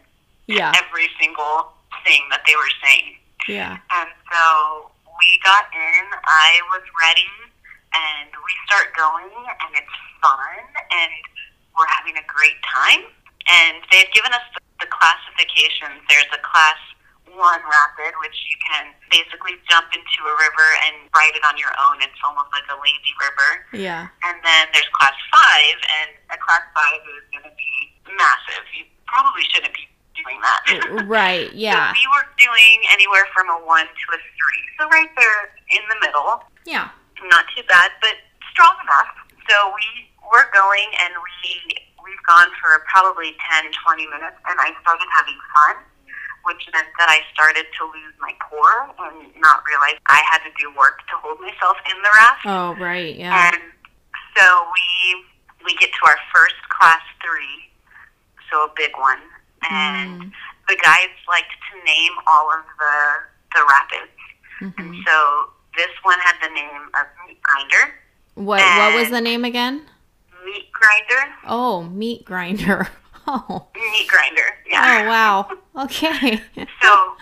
yeah. 0.48 0.72
every 0.78 1.10
single 1.20 1.77
thing 2.04 2.22
that 2.30 2.42
they 2.46 2.54
were 2.54 2.72
saying. 2.84 3.16
Yeah. 3.48 3.78
And 3.90 4.10
so 4.30 4.90
we 5.18 5.28
got 5.42 5.66
in, 5.72 6.04
I 6.24 6.60
was 6.74 6.84
ready, 7.00 7.32
and 7.94 8.30
we 8.30 8.52
start 8.68 8.94
going, 8.94 9.32
and 9.32 9.70
it's 9.74 9.96
fun, 10.22 10.58
and 10.92 11.12
we're 11.74 11.88
having 11.88 12.16
a 12.18 12.26
great 12.26 12.58
time. 12.62 13.08
And 13.48 13.80
they 13.90 14.04
had 14.04 14.12
given 14.12 14.32
us 14.36 14.44
the, 14.54 14.60
the 14.84 14.88
classifications. 14.92 16.04
There's 16.06 16.28
a 16.34 16.42
class 16.44 16.78
one 17.38 17.62
rapid, 17.64 18.18
which 18.18 18.34
you 18.50 18.56
can 18.66 18.90
basically 19.08 19.54
jump 19.70 19.86
into 19.94 20.20
a 20.26 20.34
river 20.36 20.68
and 20.90 21.06
ride 21.14 21.32
it 21.32 21.44
on 21.46 21.54
your 21.54 21.70
own. 21.78 22.02
It's 22.02 22.18
almost 22.26 22.50
like 22.50 22.66
a 22.68 22.76
lazy 22.82 23.14
river. 23.22 23.50
Yeah. 23.72 24.10
And 24.26 24.36
then 24.42 24.64
there's 24.74 24.90
class 24.92 25.14
five, 25.30 25.78
and 26.02 26.10
a 26.34 26.38
class 26.42 26.66
five 26.74 27.00
is 27.14 27.24
going 27.30 27.46
to 27.46 27.54
be 27.54 27.74
massive. 28.10 28.66
You 28.74 28.84
probably 29.06 29.46
shouldn't 29.48 29.72
be 29.72 29.86
doing 30.22 30.38
that. 30.42 30.60
Uh, 30.68 31.04
right. 31.06 31.50
Yeah. 31.54 31.92
So 31.92 31.98
we 31.98 32.06
were 32.14 32.26
doing 32.38 32.78
anywhere 32.92 33.26
from 33.34 33.48
a 33.50 33.58
one 33.64 33.86
to 33.86 34.04
a 34.14 34.18
three. 34.18 34.62
So 34.78 34.88
right 34.88 35.10
there 35.16 35.40
in 35.74 35.82
the 35.88 35.98
middle, 36.04 36.42
Yeah. 36.64 36.88
not 37.30 37.44
too 37.56 37.62
bad, 37.68 37.90
but 38.00 38.14
strong 38.52 38.74
enough. 38.82 39.10
So 39.48 39.54
we 39.74 39.86
were 40.30 40.46
going 40.52 40.88
and 41.02 41.12
we 41.18 41.82
we've 42.04 42.24
gone 42.28 42.48
for 42.62 42.84
probably 42.88 43.36
10, 43.52 43.68
20 43.84 44.06
minutes 44.08 44.36
and 44.48 44.56
I 44.60 44.72
started 44.80 45.08
having 45.12 45.36
fun, 45.56 45.76
which 46.44 46.62
meant 46.72 46.88
that 46.98 47.08
I 47.10 47.20
started 47.34 47.66
to 47.78 47.82
lose 47.84 48.14
my 48.20 48.32
core 48.40 48.88
and 49.08 49.28
not 49.40 49.60
realize 49.68 50.00
I 50.08 50.22
had 50.30 50.40
to 50.44 50.52
do 50.56 50.72
work 50.76 51.00
to 51.08 51.14
hold 51.20 51.40
myself 51.40 51.76
in 51.90 51.96
the 52.00 52.08
raft. 52.12 52.42
Oh, 52.46 52.74
right. 52.80 53.12
Yeah. 53.16 53.52
And 53.52 53.60
so 54.36 54.44
we 54.72 55.24
we 55.64 55.74
get 55.76 55.90
to 55.90 56.02
our 56.06 56.16
first 56.32 56.56
class 56.72 57.02
three, 57.20 57.68
so 58.50 58.64
a 58.64 58.70
big 58.76 58.92
one, 58.96 59.18
and 59.70 60.22
Mm. 60.22 60.32
the 60.68 60.76
guides 60.76 61.12
liked 61.28 61.52
to 61.72 61.84
name 61.84 62.12
all 62.26 62.52
of 62.52 62.64
the 62.78 63.18
the 63.54 63.64
rapids. 63.64 64.12
And 64.60 64.74
Mhm. 64.74 65.04
so 65.06 65.50
this 65.76 65.90
one 66.02 66.18
had 66.20 66.36
the 66.42 66.50
name 66.50 66.90
of 66.94 67.06
Meat 67.26 67.40
Grinder. 67.42 67.94
What 68.34 68.60
What 68.60 68.94
was 68.94 69.10
the 69.10 69.20
name 69.20 69.44
again? 69.44 69.88
Meat 70.44 70.70
Grinder. 70.72 71.34
Oh, 71.46 71.82
meat 71.84 72.24
grinder. 72.24 72.88
Oh. 73.30 73.68
Meat 73.74 74.08
Grinder. 74.08 74.58
Yeah. 74.66 75.02
Oh 75.04 75.08
wow. 75.08 75.50
Okay. 75.84 76.40
So 76.82 77.16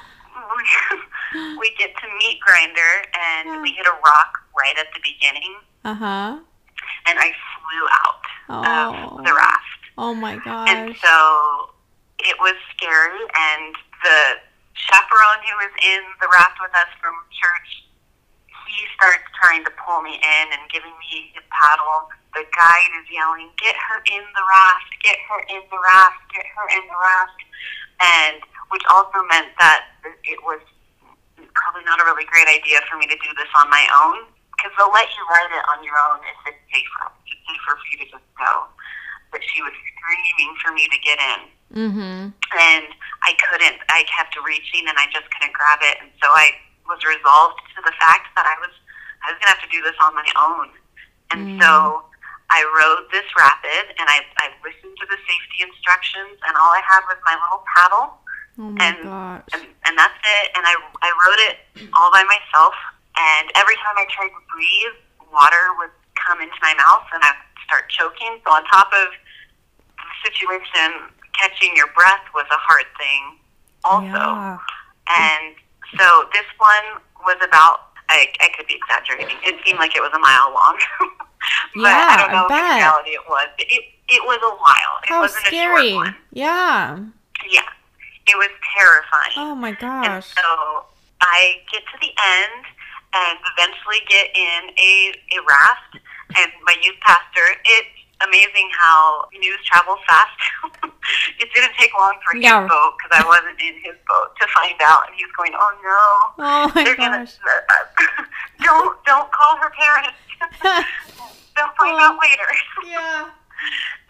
we, 0.57 1.57
we 1.59 1.75
get 1.77 1.97
to 1.97 2.07
Meat 2.19 2.39
Grinder, 2.41 3.05
and 3.19 3.61
we 3.61 3.73
hit 3.73 3.87
a 3.87 3.91
rock 4.05 4.33
right 4.57 4.77
at 4.79 4.87
the 4.95 5.01
beginning, 5.03 5.57
Uh 5.85 5.95
huh. 5.95 6.39
and 7.07 7.19
I 7.19 7.33
flew 7.59 7.89
out 7.93 8.23
Oh. 8.49 9.19
of 9.19 9.25
the 9.25 9.35
raft. 9.35 9.63
Oh 9.99 10.15
my 10.15 10.37
god. 10.37 10.69
And 10.69 10.97
so 10.97 11.71
it 12.21 12.37
was 12.41 12.55
scary, 12.75 13.21
and 13.21 13.75
the 14.03 14.21
chaperone 14.75 15.41
who 15.45 15.55
was 15.61 15.75
in 15.83 16.03
the 16.21 16.29
raft 16.33 16.61
with 16.61 16.73
us 16.77 16.91
from 17.01 17.15
church, 17.33 17.85
he 18.69 18.79
starts 18.95 19.25
trying 19.41 19.65
to 19.65 19.73
pull 19.81 20.03
me 20.03 20.17
in 20.21 20.47
and 20.53 20.63
giving 20.69 20.93
me 20.99 21.33
a 21.37 21.43
paddle. 21.49 22.11
The 22.35 22.45
guide 22.53 22.93
is 23.01 23.09
yelling, 23.09 23.51
"Get 23.57 23.77
her 23.77 24.03
in 24.13 24.25
the 24.35 24.45
raft! 24.45 24.91
Get 25.01 25.17
her 25.29 25.41
in 25.49 25.63
the 25.71 25.79
raft! 25.79 26.21
Get 26.33 26.47
her 26.47 26.67
in 26.77 26.85
the 26.87 26.99
raft!" 27.01 27.41
And 28.01 28.43
which 28.69 28.85
also 28.91 29.23
meant 29.31 29.57
that 29.59 29.87
it 30.25 30.43
was 30.43 30.61
probably 31.55 31.85
not 31.85 32.01
a 32.01 32.05
really 32.05 32.25
great 32.27 32.49
idea 32.49 32.81
for 32.91 32.99
me 32.99 33.07
to 33.07 33.17
do 33.17 33.31
this 33.37 33.49
on 33.55 33.71
my 33.71 33.87
own 34.05 34.27
because 34.57 34.73
they'll 34.77 34.93
let 34.93 35.09
you 35.17 35.23
ride 35.29 35.53
it 35.53 35.65
on 35.73 35.85
your 35.85 35.97
own 36.11 36.21
if 36.25 36.53
it's 36.53 36.63
safer. 36.73 37.13
It's 37.29 37.41
safer 37.49 37.77
for 37.77 37.87
you 37.93 37.99
to 38.05 38.07
just 38.13 38.29
go. 38.37 38.69
But 39.37 39.45
she 39.53 39.61
was 39.61 39.77
screaming 39.93 40.57
for 40.65 40.73
me 40.73 40.89
to 40.89 40.97
get 41.05 41.21
in 41.21 41.41
Mhm. 41.77 42.33
and 42.57 42.87
I 43.21 43.37
couldn't. 43.37 43.77
I 43.93 44.01
kept 44.09 44.33
reaching, 44.41 44.89
and 44.89 44.97
I 44.97 45.05
just 45.13 45.29
couldn't 45.31 45.53
grab 45.53 45.81
it. 45.83 45.99
And 46.01 46.09
so 46.23 46.31
I 46.33 46.57
was 46.89 47.05
resolved 47.05 47.61
to 47.77 47.83
the 47.85 47.93
fact 48.01 48.33
that 48.35 48.47
I 48.49 48.57
was 48.65 48.73
I 49.29 49.33
was 49.33 49.39
gonna 49.41 49.53
have 49.53 49.61
to 49.61 49.69
do 49.69 49.83
this 49.83 49.97
on 50.01 50.15
my 50.15 50.25
own. 50.41 50.71
And 51.33 51.49
Mm. 51.53 51.61
so 51.61 52.09
I 52.49 52.65
rode 52.65 53.11
this 53.11 53.27
rapid, 53.37 53.93
and 54.01 54.09
I 54.09 54.25
I 54.39 54.55
listened 54.65 54.97
to 55.01 55.05
the 55.05 55.19
safety 55.29 55.61
instructions, 55.61 56.41
and 56.49 56.57
all 56.57 56.73
I 56.73 56.81
had 56.81 57.05
was 57.13 57.19
my 57.27 57.35
little 57.37 57.63
paddle, 57.77 58.17
Oh 58.59 58.63
my 58.73 58.85
and 58.87 58.97
gosh. 59.05 59.43
and, 59.53 59.63
and 59.85 59.99
that's 59.99 60.17
it. 60.25 60.57
And 60.57 60.65
I 60.67 60.77
I 61.03 61.11
rode 61.27 61.41
it 61.53 61.59
all 61.93 62.11
by 62.11 62.25
myself, 62.25 62.75
and 63.19 63.53
every 63.55 63.77
time 63.85 63.99
I 63.99 64.07
tried 64.07 64.31
to 64.33 64.41
breathe, 64.49 64.97
water 65.31 65.75
would 65.77 65.91
come 66.15 66.41
into 66.41 66.57
my 66.63 66.73
mouth, 66.75 67.05
and 67.13 67.23
I 67.23 67.37
start 67.65 67.91
choking. 67.91 68.41
So 68.47 68.53
on 68.55 68.65
top 68.67 68.91
of 68.95 69.09
situation, 70.25 71.11
catching 71.35 71.75
your 71.77 71.89
breath 71.95 72.23
was 72.35 72.47
a 72.51 72.57
hard 72.61 72.87
thing, 72.99 73.39
also. 73.85 74.07
Yeah. 74.07 74.59
And 75.09 75.55
so 75.99 76.29
this 76.33 76.47
one 76.59 77.03
was 77.25 77.37
about. 77.43 77.81
I, 78.09 78.29
I 78.41 78.49
could 78.57 78.69
be 78.69 78.75
exaggerating. 78.79 79.35
It 79.43 79.59
seemed 79.67 79.81
like 79.81 79.97
it 79.97 80.01
was 80.01 80.13
a 80.15 80.19
mile 80.23 80.55
long, 80.55 80.79
but 81.75 81.91
Yeah, 81.91 82.07
I 82.07 82.17
don't 82.23 82.31
know 82.31 82.47
I 82.49 82.55
if 82.55 82.71
in 82.71 82.77
reality 82.79 83.11
it 83.19 83.27
was. 83.29 83.49
It 83.59 83.83
it 84.09 84.23
was 84.23 84.39
a 84.47 84.55
while. 84.63 84.95
It 85.03 85.09
How 85.11 85.21
wasn't 85.23 85.43
a 85.43 85.47
scary. 85.49 85.91
short 85.91 86.07
one. 86.07 86.17
Yeah. 86.31 87.03
Yeah, 87.51 87.67
it 88.31 88.37
was 88.39 88.49
terrifying. 88.79 89.35
Oh 89.37 89.57
my 89.57 89.73
gosh. 89.73 90.07
And 90.07 90.23
so 90.23 90.87
I 91.21 91.59
get 91.73 91.83
to 91.83 91.99
the 92.01 92.15
end 92.15 92.63
and 93.15 93.39
eventually 93.59 93.99
get 94.09 94.31
in 94.39 94.71
a, 94.79 95.11
a 95.35 95.43
raft. 95.43 95.99
And 96.39 96.51
my 96.63 96.77
youth 96.83 96.99
pastor, 97.03 97.59
it's 97.65 97.91
amazing 98.25 98.69
how 98.73 99.27
news 99.39 99.59
travels 99.65 99.99
fast. 100.09 100.39
it 101.41 101.49
didn't 101.55 101.75
take 101.79 101.91
long 101.99 102.17
for 102.25 102.37
his 102.37 102.45
boat, 102.45 102.95
because 102.97 103.13
I 103.13 103.23
wasn't 103.27 103.61
in 103.61 103.75
his 103.85 103.97
boat, 104.09 104.33
to 104.41 104.47
find 104.55 104.77
out. 104.83 105.07
And 105.09 105.15
he's 105.17 105.31
going, 105.37 105.53
oh 105.59 105.73
no. 105.85 106.45
Oh 106.45 106.73
my 106.75 106.85
They're 106.85 106.97
gonna 106.97 107.25
gosh. 107.27 107.37
don't 108.63 108.97
don't 109.05 109.31
call 109.33 109.57
her 109.59 109.71
parents. 109.71 110.17
They'll 111.57 111.73
find 111.79 111.97
Oh. 111.97 112.13
out 112.13 112.19
later. 112.21 112.51
yeah. 112.87 113.29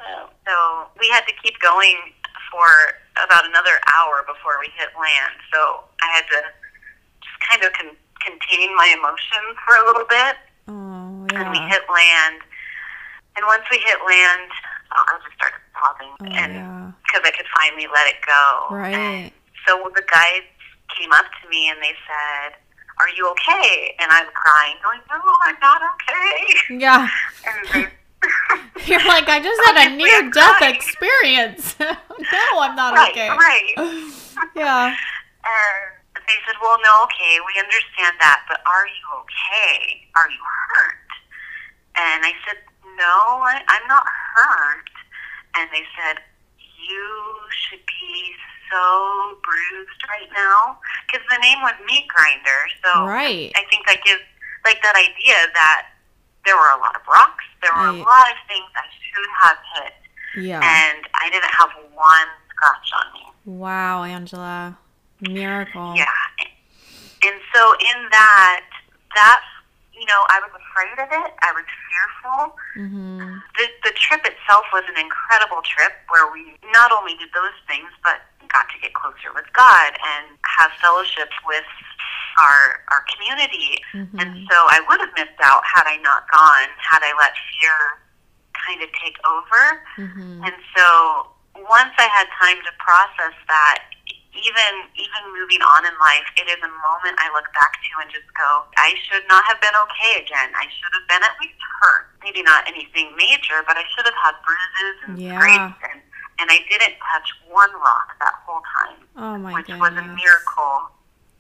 Um, 0.03 0.29
so 0.47 0.87
we 1.01 1.09
had 1.11 1.23
to 1.27 1.35
keep 1.43 1.59
going 1.61 1.97
for 2.51 2.67
about 3.23 3.47
another 3.47 3.79
hour 3.95 4.23
before 4.27 4.59
we 4.61 4.67
hit 4.77 4.89
land. 4.99 5.35
So 5.53 5.85
I 6.03 6.07
had 6.15 6.25
to 6.31 6.41
just 7.23 7.39
kind 7.49 7.63
of 7.65 7.73
con- 7.73 7.99
contain 8.23 8.75
my 8.77 8.95
emotions 8.99 9.55
for 9.67 9.75
a 9.83 9.87
little 9.87 10.07
bit, 10.09 10.37
Oh 10.69 11.27
and 11.35 11.51
we 11.51 11.59
hit 11.71 11.83
land. 11.91 12.43
And 13.37 13.45
once 13.47 13.63
we 13.71 13.79
hit 13.79 13.99
land, 14.07 14.49
oh, 14.97 15.05
I 15.09 15.19
just 15.25 15.37
started 15.37 15.61
sobbing, 15.77 16.13
Oh 16.21 16.25
and 16.41 16.53
yeah. 16.55 16.91
because 17.05 17.23
I 17.25 17.33
could 17.37 17.47
finally 17.57 17.87
let 17.93 18.07
it 18.09 18.21
go. 18.27 18.45
Right. 18.75 19.33
So 19.69 19.77
the 19.95 20.03
guides 20.11 20.49
came 20.99 21.13
up 21.13 21.27
to 21.43 21.49
me 21.51 21.69
and 21.69 21.79
they 21.83 21.93
said, 22.09 22.57
"Are 23.01 23.09
you 23.17 23.29
okay?" 23.37 23.95
And 24.01 24.11
I'm 24.11 24.27
crying, 24.33 24.77
going, 24.83 25.01
"No, 25.11 25.21
I'm 25.45 25.57
not 25.61 25.83
okay." 25.83 26.79
Yeah. 26.81 27.09
And 27.47 27.69
they, 27.85 27.87
You're 28.91 29.05
like, 29.07 29.29
I 29.29 29.39
just 29.41 29.61
had 29.67 29.93
a 29.93 29.97
near 30.01 30.31
death 30.31 30.57
crying. 30.59 30.75
experience. 30.75 31.77
no, 31.79 31.95
I'm 32.59 32.75
not 32.75 32.95
right, 32.95 33.13
okay. 33.13 33.29
right. 33.31 33.73
Yeah. 34.57 34.89
And 35.47 36.25
they 36.27 36.39
said, 36.47 36.57
Well, 36.61 36.79
no, 36.83 37.05
okay, 37.05 37.39
we 37.47 37.61
understand 37.61 38.17
that, 38.19 38.43
but 38.49 38.61
are 38.67 38.87
you 38.87 39.05
okay? 39.23 40.09
Are 40.17 40.29
you 40.31 40.43
hurt? 40.43 41.07
And 41.97 42.25
I 42.25 42.33
said, 42.47 42.59
No, 42.97 43.43
I, 43.45 43.61
I'm 43.69 43.87
not 43.89 44.05
hurt. 44.35 44.89
And 45.57 45.69
they 45.73 45.85
said, 45.97 46.19
You 46.59 47.09
should 47.69 47.81
be 47.87 48.33
so 48.71 49.37
bruised 49.45 50.03
right 50.09 50.29
now. 50.35 50.79
Because 51.07 51.27
the 51.31 51.39
name 51.41 51.61
was 51.63 51.75
Meat 51.87 52.07
Grinder. 52.09 52.61
So 52.85 53.05
Right. 53.07 53.53
I 53.57 53.63
think 53.71 53.87
that 53.89 54.03
gives, 54.05 54.23
like, 54.65 54.83
that 54.83 54.97
idea 54.97 55.37
that 55.55 55.89
there 56.45 56.57
were 56.57 56.71
a 56.77 56.79
lot 56.81 56.95
of 56.97 57.03
rocks, 57.09 57.45
there 57.63 57.73
were 57.75 57.91
Right. 57.91 58.01
a 58.01 58.03
lot 58.03 58.31
of 58.31 58.37
things 58.49 58.71
I 58.77 58.87
should 59.03 59.31
have 59.43 59.59
hit, 59.75 59.95
Yeah. 60.47 60.61
and 60.63 61.09
I 61.15 61.29
didn't 61.31 61.51
have 61.51 61.71
one 61.93 62.29
scratch 62.51 62.91
on 62.95 63.13
me. 63.15 63.27
Wow, 63.47 64.05
Angela. 64.05 64.79
Miracle. 65.21 65.95
Yeah. 65.97 66.07
And 67.25 67.41
so 67.53 67.73
in 67.75 68.09
that, 68.11 68.61
that, 69.17 69.41
you 69.99 70.05
know, 70.07 70.21
I 70.29 70.41
was 70.45 70.53
afraid 70.53 70.93
of 71.01 71.09
it. 71.09 71.31
I 71.41 71.51
was 71.57 71.65
fearful. 71.89 72.57
Mhm. 72.77 73.41
The, 73.57 73.67
the 73.85 73.93
trip 73.97 74.21
itself 74.27 74.65
was 74.73 74.85
an 74.89 74.99
incredible 75.01 75.63
trip 75.65 75.93
where 76.13 76.31
we 76.31 76.57
not 76.73 76.93
only 76.93 77.17
did 77.17 77.33
those 77.33 77.57
things, 77.67 77.89
but 78.05 78.21
got 78.53 78.69
to 78.71 78.79
get 78.81 78.93
closer 78.95 79.33
with 79.35 79.49
God 79.53 79.97
and 79.97 80.37
have 80.45 80.71
fellowship 80.81 81.31
with 81.47 81.65
our, 82.39 82.85
our 82.93 83.05
community. 83.17 83.81
Mhm. 83.93 84.21
And 84.21 84.47
so 84.51 84.57
I 84.69 84.85
would 84.89 85.01
have 85.01 85.13
missed 85.17 85.41
out 85.43 85.63
had 85.65 85.89
I 85.89 85.97
not 86.05 86.31
gone, 86.31 86.69
had 86.77 87.01
I 87.03 87.13
let 87.19 87.33
fear 87.57 87.77
kind 88.53 88.83
of 88.83 88.91
take 89.03 89.17
over. 89.27 89.83
Mhm. 89.97 90.45
And 90.47 90.57
so 90.77 91.33
once 91.57 91.95
I 91.99 92.07
had 92.13 92.29
time 92.39 92.61
to 92.63 92.73
process 92.79 93.33
that, 93.49 93.83
even 94.39 94.73
even 94.97 95.23
moving 95.33 95.61
on 95.65 95.85
in 95.87 95.95
life, 96.01 96.27
it 96.37 96.47
is 96.49 96.61
a 96.61 96.73
moment 96.85 97.17
I 97.19 97.29
look 97.33 97.49
back 97.57 97.73
to 97.81 97.91
and 98.05 98.09
just 98.13 98.29
go, 98.37 98.65
I 98.77 98.95
should 99.09 99.25
not 99.29 99.45
have 99.49 99.61
been 99.61 99.75
okay 99.89 100.21
again. 100.23 100.53
I 100.57 100.67
should 100.69 100.93
have 100.97 101.07
been 101.09 101.23
at 101.25 101.35
least 101.41 101.59
hurt. 101.81 102.13
Maybe 102.23 102.43
not 102.43 102.67
anything 102.69 103.15
major, 103.17 103.63
but 103.67 103.77
I 103.77 103.85
should 103.95 104.05
have 104.07 104.19
had 104.21 104.35
bruises 104.45 104.97
and 105.09 105.13
Yeah. 105.21 105.37
scrapes 105.41 105.79
and 105.93 106.01
and 106.39 106.53
I 106.53 106.61
didn't 106.69 107.01
touch 107.01 107.29
one 107.49 107.73
rock 107.81 108.13
that 108.21 108.35
whole 108.45 108.61
time, 108.77 109.01
Oh 109.17 109.39
my 109.41 109.55
which 109.57 109.73
goodness. 109.73 109.81
was 109.81 109.97
a 109.97 110.05
miracle. 110.21 110.93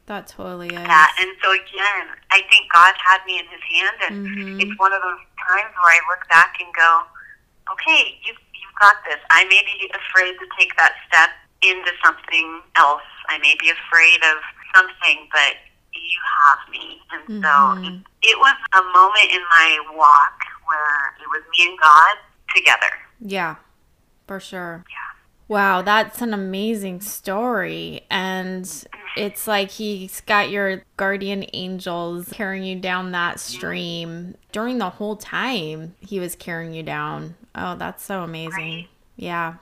That 0.07 0.27
totally 0.27 0.73
is. 0.73 0.87
That 0.89 1.13
and 1.21 1.31
so 1.43 1.53
again, 1.53 2.07
I 2.33 2.41
think 2.49 2.73
God 2.73 2.95
had 3.05 3.21
me 3.27 3.39
in 3.39 3.47
His 3.53 3.61
hand, 3.61 3.97
and 4.09 4.15
Mhm. 4.27 4.61
it's 4.63 4.79
one 4.79 4.93
of 4.95 5.03
those 5.03 5.21
times 5.37 5.75
where 5.77 5.93
I 5.93 6.01
look 6.09 6.27
back 6.29 6.57
and 6.61 6.73
go, 6.75 7.03
okay, 7.73 8.19
you, 8.25 8.33
you've 8.33 8.79
got 8.81 9.03
this. 9.05 9.19
I 9.31 9.45
may 9.45 9.61
be 9.67 9.91
afraid 9.93 10.39
to 10.39 10.47
take 10.59 10.75
that 10.77 10.95
step 11.09 11.31
into 11.62 11.90
something 12.05 12.61
else. 12.77 13.03
I 13.29 13.38
may 13.38 13.55
be 13.61 13.71
afraid 13.71 14.19
of 14.25 14.37
something, 14.75 15.29
but 15.33 15.55
you 15.95 16.21
have 16.40 16.59
me. 16.71 17.01
And 17.12 17.42
so 17.42 17.49
Mhm. 17.49 18.01
it, 18.23 18.31
it 18.31 18.38
was 18.38 18.55
a 18.75 18.83
moment 18.83 19.31
in 19.33 19.42
my 19.49 19.81
walk 19.95 20.38
where 20.66 21.14
it 21.21 21.29
was 21.29 21.42
me 21.57 21.69
and 21.71 21.79
God 21.79 22.16
together. 22.55 22.92
Yeah, 23.21 23.57
for 24.27 24.38
sure. 24.40 24.85
Yeah. 24.88 24.97
Wow, 25.49 25.83
that's 25.83 26.21
an 26.21 26.35
amazing 26.35 27.01
story. 27.01 28.05
And 28.11 28.69
it's 29.16 29.47
like 29.47 29.71
he's 29.71 30.21
got 30.23 30.51
your 30.51 30.83
guardian 30.97 31.47
angels 31.53 32.29
carrying 32.33 32.64
you 32.64 32.77
down 32.81 33.12
that 33.12 33.38
stream 33.38 34.35
during 34.51 34.79
the 34.79 34.90
whole 34.90 35.14
time 35.16 35.95
he 36.01 36.19
was 36.19 36.35
carrying 36.35 36.75
you 36.75 36.83
down. 36.83 37.37
Oh, 37.55 37.77
that's 37.77 38.05
so 38.05 38.23
amazing. 38.23 38.51
Right. 38.75 38.88
Yeah. 39.16 39.55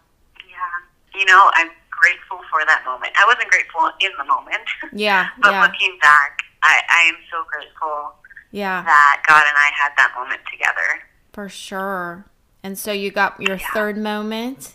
Yeah. 0.49 1.19
You 1.21 1.27
know, 1.27 1.51
I'm 1.55 1.71
grateful 2.05 2.39
for 2.53 2.61
that 2.69 2.85
moment. 2.85 3.13
I 3.17 3.25
wasn't 3.25 3.49
grateful 3.51 3.89
in 4.01 4.13
the 4.19 4.25
moment, 4.25 4.67
Yeah. 4.93 5.29
but 5.41 5.53
Yeah. 5.53 5.63
looking 5.63 5.97
back, 6.03 6.43
I, 6.63 6.83
I 6.91 7.01
am 7.09 7.17
so 7.33 7.45
grateful 7.51 8.15
Yeah. 8.53 8.83
that 8.85 9.23
God 9.27 9.45
and 9.49 9.57
I 9.57 9.71
had 9.73 9.93
that 9.97 10.13
moment 10.17 10.41
together. 10.53 11.01
For 11.33 11.49
sure. 11.49 12.27
And 12.63 12.79
so 12.79 12.93
you 12.93 13.11
got 13.11 13.41
your 13.41 13.57
Yeah. 13.57 13.73
third 13.73 13.97
moment. 13.97 14.75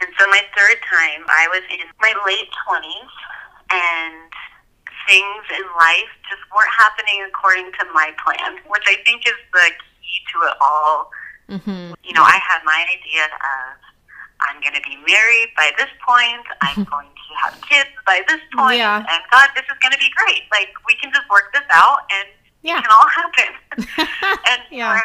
And 0.00 0.10
so 0.18 0.26
my 0.28 0.40
third 0.56 0.78
time, 0.90 1.24
I 1.28 1.46
was 1.48 1.62
in 1.70 1.84
my 2.00 2.12
late 2.26 2.48
20s, 2.66 3.12
and 3.70 4.30
things 5.06 5.44
in 5.56 5.64
life 5.76 6.10
just 6.28 6.42
weren't 6.54 6.72
happening 6.76 7.24
according 7.28 7.70
to 7.78 7.84
my 7.92 8.12
plan, 8.24 8.58
which 8.68 8.84
I 8.86 8.96
think 9.04 9.26
is 9.26 9.38
the 9.52 9.70
key 10.02 10.18
to 10.32 10.36
it 10.48 10.56
all. 10.60 11.10
Mm-hmm. 11.48 11.94
You 12.04 12.12
know, 12.12 12.22
I 12.22 12.38
had 12.48 12.60
my 12.64 12.84
idea 12.88 13.24
of 13.24 13.76
I'm 14.48 14.60
going 14.64 14.74
to 14.74 14.80
be 14.82 14.96
married 15.06 15.52
by 15.56 15.70
this 15.76 15.90
point, 16.00 16.42
I'm 16.64 16.84
going 16.92 17.08
to 17.12 17.30
have 17.44 17.54
kids 17.68 17.90
by 18.06 18.22
this 18.26 18.40
point, 18.56 18.78
Yeah. 18.80 19.04
and 19.04 19.20
God, 19.30 19.48
this 19.54 19.64
is 19.68 19.76
going 19.84 19.92
to 19.92 20.00
be 20.00 20.08
great. 20.16 20.42
Like, 20.50 20.72
we 20.88 20.96
can 20.96 21.12
just 21.12 21.28
work 21.28 21.52
this 21.52 21.66
out, 21.70 22.08
and 22.10 22.28
Yeah. 22.64 22.78
it 22.80 22.82
can 22.88 22.92
all 22.92 23.08
happen. 23.20 23.50
and 24.50 24.60
Yeah. 24.70 24.98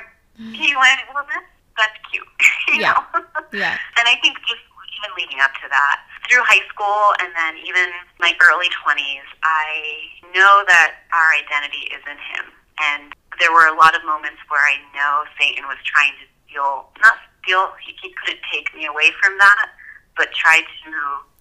he 0.56 0.72
went, 0.76 1.00
well, 1.14 1.28
that's, 1.28 1.52
that's 1.78 1.98
cute. 2.12 2.26
you 2.72 2.82
Yeah. 2.82 2.96
know? 3.14 3.24
yeah. 3.52 3.78
And 4.00 4.08
I 4.08 4.16
think 4.24 4.40
just 4.48 4.64
even 5.04 5.12
leading 5.20 5.40
up 5.44 5.52
to 5.60 5.68
that, 5.70 6.00
through 6.30 6.42
high 6.48 6.64
school 6.72 7.12
and 7.20 7.36
then 7.36 7.60
even 7.68 7.92
my 8.24 8.32
early 8.40 8.72
20s, 8.82 9.28
I 9.44 10.08
know 10.34 10.64
that 10.72 11.04
our 11.12 11.30
identity 11.36 11.92
is 11.92 12.00
in 12.08 12.16
Him. 12.16 12.46
And 12.80 13.14
there 13.40 13.52
were 13.52 13.68
a 13.68 13.76
lot 13.76 13.94
of 13.96 14.06
moments 14.08 14.40
where 14.48 14.64
I 14.64 14.80
know 14.96 15.26
Satan 15.38 15.68
was 15.68 15.78
trying 15.84 16.14
to 16.24 16.26
steal, 16.48 16.88
not 17.04 17.20
steal, 17.44 17.68
he, 17.86 17.96
he 18.02 18.14
couldn't 18.24 18.40
take 18.52 18.74
me 18.76 18.86
away 18.86 19.12
from 19.22 19.38
that, 19.38 19.70
but 20.16 20.32
tried 20.34 20.64
to 20.86 20.92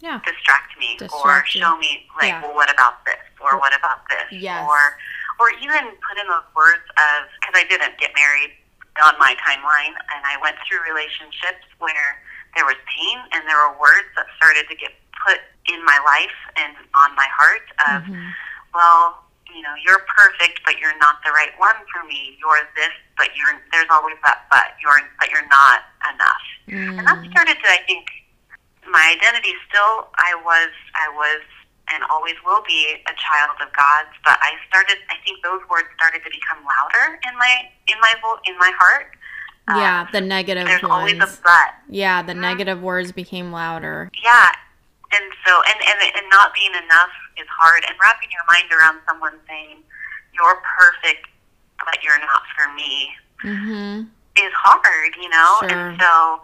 Yeah. 0.01 0.21
distract 0.27 0.77
me 0.79 0.97
or 1.01 1.07
Distract 1.07 1.55
you. 1.55 1.63
show 1.63 1.77
me, 1.79 2.09
like, 2.21 2.31
Yeah. 2.31 2.43
well, 2.43 2.55
what 2.55 2.71
about 2.71 3.05
this? 3.05 3.19
Or 3.41 3.59
what 3.59 3.75
about 3.77 4.09
this? 4.09 4.27
Yes. 4.33 4.67
Or, 4.69 4.99
or 5.39 5.51
even 5.61 5.95
put 6.09 6.19
in 6.19 6.27
those 6.29 6.47
words 6.55 6.83
of, 6.99 7.29
because 7.41 7.55
I 7.63 7.65
didn't 7.69 7.99
get 7.99 8.13
married 8.15 8.53
on 9.03 9.15
my 9.19 9.35
timeline, 9.47 9.95
and 10.15 10.21
I 10.27 10.37
went 10.43 10.57
through 10.69 10.81
relationships 10.85 11.65
where 11.79 12.23
there 12.55 12.65
was 12.67 12.77
pain 12.87 13.19
and 13.33 13.49
there 13.49 13.57
were 13.57 13.79
words 13.81 14.09
that 14.17 14.27
started 14.37 14.69
to 14.69 14.75
get 14.77 14.93
put 15.27 15.41
in 15.73 15.83
my 15.85 15.99
life 16.05 16.37
and 16.57 16.77
on 16.95 17.15
my 17.17 17.27
heart 17.33 17.67
of, 17.89 18.03
Mhm. 18.05 18.35
well, 18.75 19.25
you 19.55 19.63
know, 19.63 19.75
you're 19.85 20.03
perfect, 20.17 20.61
but 20.65 20.79
you're 20.79 20.97
not 20.99 21.17
the 21.25 21.31
right 21.33 21.53
one 21.59 21.77
for 21.93 22.03
me. 22.07 22.37
You're 22.41 22.61
this, 22.77 22.93
but 23.19 23.29
you're 23.37 23.55
there's 23.73 23.89
always 23.91 24.17
that 24.25 24.47
but. 24.51 24.75
You're 24.83 25.01
but 25.21 25.31
you're 25.31 25.47
not 25.49 25.83
enough. 26.13 26.45
And 26.99 27.07
that 27.07 27.19
Mm. 27.21 27.31
started 27.33 27.57
to, 27.63 27.69
I 27.69 27.81
think, 27.87 28.07
my 28.89 29.15
identity 29.17 29.53
still. 29.69 30.09
I 30.19 30.35
was, 30.45 30.71
I 30.95 31.09
was, 31.15 31.43
and 31.93 32.03
always 32.11 32.35
will 32.47 32.63
be 32.67 32.97
a 33.07 33.15
child 33.19 33.57
of 33.61 33.73
God's. 33.73 34.15
But 34.25 34.39
I 34.41 34.53
started. 34.69 34.97
I 35.11 35.17
think 35.25 35.43
those 35.45 35.61
words 35.71 35.89
started 35.97 36.23
to 36.25 36.31
become 36.31 36.65
louder 36.65 37.19
in 37.29 37.37
my 37.39 37.69
in 37.89 37.99
my 38.01 38.15
vo- 38.23 38.41
in 38.47 38.57
my 38.59 38.73
heart, 38.79 39.15
Um, 39.69 39.77
yeah, 39.79 40.07
the 40.13 40.21
negative 40.21 40.67
there's 40.67 40.83
ones. 40.83 40.93
always 40.93 41.19
a 41.21 41.29
but. 41.43 41.75
yeah, 41.89 42.23
the 42.23 42.35
negative 42.35 42.81
words 42.83 43.13
became 43.13 43.53
louder. 43.53 44.09
Yeah, 44.23 44.51
and 45.13 45.25
so 45.47 45.63
and, 45.69 45.79
and 45.83 45.99
and 46.17 46.27
not 46.31 46.55
being 46.55 46.73
enough 46.75 47.11
is 47.37 47.47
hard, 47.49 47.85
and 47.89 47.97
wrapping 48.01 48.31
your 48.31 48.45
mind 48.51 48.71
around 48.73 49.01
someone 49.09 49.39
saying 49.49 49.83
you're 50.35 50.61
perfect, 50.79 51.27
but 51.85 52.03
you're 52.03 52.19
not 52.21 52.43
for 52.57 52.69
me 52.73 53.17
Mhm. 53.43 54.09
is 54.37 54.53
hard, 54.55 55.17
you 55.17 55.29
know. 55.29 55.57
Sure. 55.61 55.69
And 55.69 56.01
so 56.01 56.43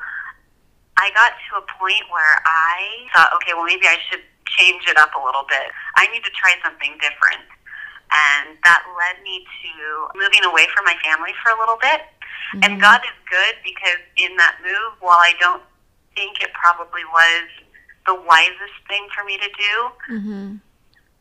I 0.99 1.11
got 1.15 1.33
to 1.49 1.57
a 1.57 1.63
point 1.79 2.03
where 2.11 2.43
I 2.45 3.09
thought, 3.15 3.33
okay, 3.35 3.55
well 3.55 3.65
maybe 3.65 3.87
I 3.87 3.99
should 4.11 4.25
change 4.47 4.87
it 4.89 4.99
up 4.99 5.15
a 5.15 5.25
little 5.25 5.45
bit. 5.45 5.73
I 5.97 6.07
need 6.09 6.25
to 6.25 6.31
try 6.31 6.55
something 6.65 6.99
different. 6.99 7.45
And 8.11 8.59
that 8.65 8.83
led 8.99 9.23
me 9.23 9.47
to 9.63 10.09
moving 10.17 10.45
away 10.45 10.67
from 10.75 10.85
my 10.85 10.97
family 11.05 11.33
for 11.43 11.51
a 11.53 11.59
little 11.61 11.77
bit. 11.77 12.03
And 12.63 12.81
God 12.81 13.03
is 13.05 13.13
good 13.29 13.57
because 13.63 13.99
in 14.17 14.37
that 14.39 14.57
move, 14.65 14.95
while 15.01 15.19
I 15.19 15.35
don't 15.39 15.63
think 16.15 16.41
it 16.41 16.51
probably 16.55 17.05
was 17.05 17.45
the 18.07 18.15
wisest 18.15 18.73
thing 18.89 19.07
for 19.15 19.23
me 19.25 19.37
to 19.37 19.49
do, 19.49 19.93
Mhm. 20.09 20.61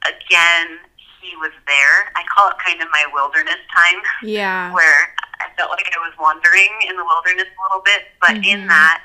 Again, 0.05 0.79
He 1.21 1.35
was 1.43 1.51
there. 1.67 2.07
I 2.15 2.23
call 2.31 2.47
it 2.49 2.55
kind 2.63 2.79
of 2.81 2.87
my 2.93 3.03
wilderness 3.11 3.59
time 3.75 3.99
Yeah. 4.23 4.71
where 4.77 5.13
I 5.41 5.49
felt 5.57 5.71
like 5.71 5.89
I 5.91 5.99
was 5.99 6.13
wandering 6.17 6.71
in 6.87 6.95
the 6.95 7.03
wilderness 7.03 7.47
a 7.51 7.61
little 7.67 7.81
bit. 7.83 8.07
But 8.21 8.37
in 8.45 8.63
Mhm. 8.63 8.67
that, 8.69 9.03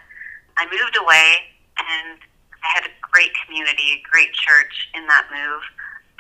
I 0.57 0.67
moved 0.71 0.97
away 0.97 1.51
and 1.81 2.21
I 2.63 2.69
had 2.79 2.85
a 2.87 2.93
great 3.11 3.33
community, 3.43 3.99
a 3.99 4.09
great 4.09 4.33
church 4.35 4.89
in 4.95 5.07
that 5.09 5.27
move. 5.35 5.63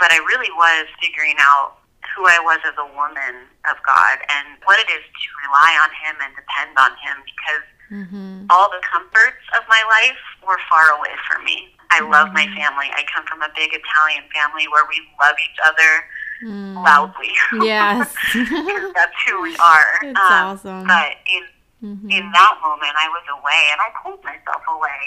But 0.00 0.10
I 0.10 0.16
really 0.26 0.50
was 0.58 0.88
figuring 1.00 1.36
out 1.38 1.78
who 2.16 2.26
I 2.26 2.40
was 2.40 2.58
as 2.66 2.74
a 2.78 2.86
woman 2.98 3.46
of 3.70 3.76
God 3.86 4.18
and 4.28 4.58
what 4.64 4.80
it 4.80 4.90
is 4.90 5.04
to 5.06 5.26
rely 5.46 5.78
on 5.86 5.90
Him 6.02 6.16
and 6.20 6.34
depend 6.34 6.76
on 6.82 6.96
Him 6.98 7.22
because 7.22 7.62
Mhm. 7.92 8.46
all 8.50 8.68
the 8.70 8.80
comforts 8.90 9.44
of 9.54 9.62
my 9.68 9.82
life 9.84 10.18
were 10.42 10.58
far 10.68 10.90
away 10.98 11.14
from 11.30 11.44
me. 11.44 11.76
I 11.92 12.00
love 12.08 12.32
my 12.32 12.46
family. 12.56 12.88
I 12.94 13.04
come 13.14 13.24
from 13.26 13.42
a 13.42 13.48
big 13.54 13.70
Italian 13.72 14.24
family 14.34 14.66
where 14.72 14.84
we 14.88 15.00
love 15.20 15.36
each 15.50 15.58
other 15.66 16.04
Mm. 16.42 16.74
loudly. 16.82 17.30
Yes. 17.62 18.12
Because 18.34 18.92
that's 18.98 19.14
who 19.28 19.42
we 19.42 19.56
are. 19.58 19.94
It's 20.02 20.18
Um, 20.18 20.58
awesome. 20.58 20.86
But 20.88 21.14
in 21.26 21.44
Mhm. 21.84 22.10
in 22.10 22.24
that 22.32 22.54
moment, 22.62 22.94
I 22.98 23.08
was 23.08 23.22
away, 23.38 23.62
and 23.70 23.80
I 23.80 23.90
pulled 24.02 24.22
myself 24.24 24.62
away 24.68 25.02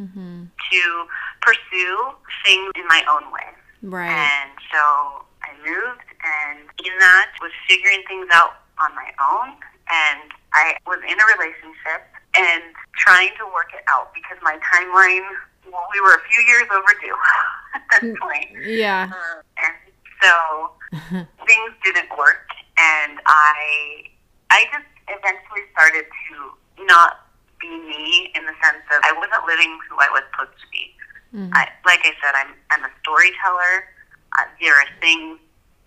Mhm. 0.00 0.48
to 0.70 1.08
pursue 1.42 2.14
things 2.44 2.72
in 2.76 2.86
my 2.88 3.02
own 3.08 3.30
way. 3.30 3.48
Right. 3.82 4.08
And 4.08 4.50
so 4.72 5.24
I 5.44 5.52
moved, 5.64 6.04
and 6.24 6.58
in 6.84 6.98
that 6.98 7.28
was 7.42 7.52
figuring 7.68 8.02
things 8.08 8.28
out 8.32 8.60
on 8.78 8.94
my 8.94 9.12
own. 9.20 9.56
And 9.90 10.32
I 10.54 10.76
was 10.86 11.00
in 11.06 11.18
a 11.20 11.26
relationship 11.36 12.00
and 12.34 12.62
trying 12.96 13.34
to 13.36 13.46
work 13.46 13.72
it 13.74 13.84
out 13.88 14.12
because 14.14 14.38
my 14.42 14.56
timeline, 14.72 15.26
we 15.92 16.00
were 16.00 16.14
a 16.14 16.22
few 16.30 16.42
years 16.46 16.66
overdue 16.70 17.16
at 17.74 18.00
Mm. 18.02 18.12
this 18.12 18.18
point. 18.20 18.48
Yeah. 18.64 19.08
Um, 19.10 19.42
and 19.58 19.74
so 20.22 20.34
things 21.46 21.72
didn't 21.84 22.10
work 22.16 22.46
and 22.78 23.18
I 23.26 24.04
I 24.50 24.64
just 24.72 24.86
eventually 25.08 25.64
started 25.72 26.04
to 26.06 26.84
not 26.84 27.26
be 27.60 27.68
me 27.68 28.30
in 28.34 28.46
the 28.46 28.54
sense 28.62 28.84
of 28.94 28.98
I 29.04 29.12
wasn't 29.18 29.44
living 29.46 29.78
who 29.90 29.96
I 29.98 30.08
was 30.14 30.22
supposed 30.30 30.56
to 30.60 30.66
be. 30.70 30.94
Mhm. 31.34 31.50
I, 31.52 31.68
like 31.84 32.00
I 32.04 32.12
said, 32.22 32.32
I'm 32.34 32.54
I'm 32.70 32.84
a 32.84 32.92
storyteller. 33.02 33.74
Uh, 34.38 34.44
there 34.60 34.74
are 34.74 34.86
things 35.00 35.38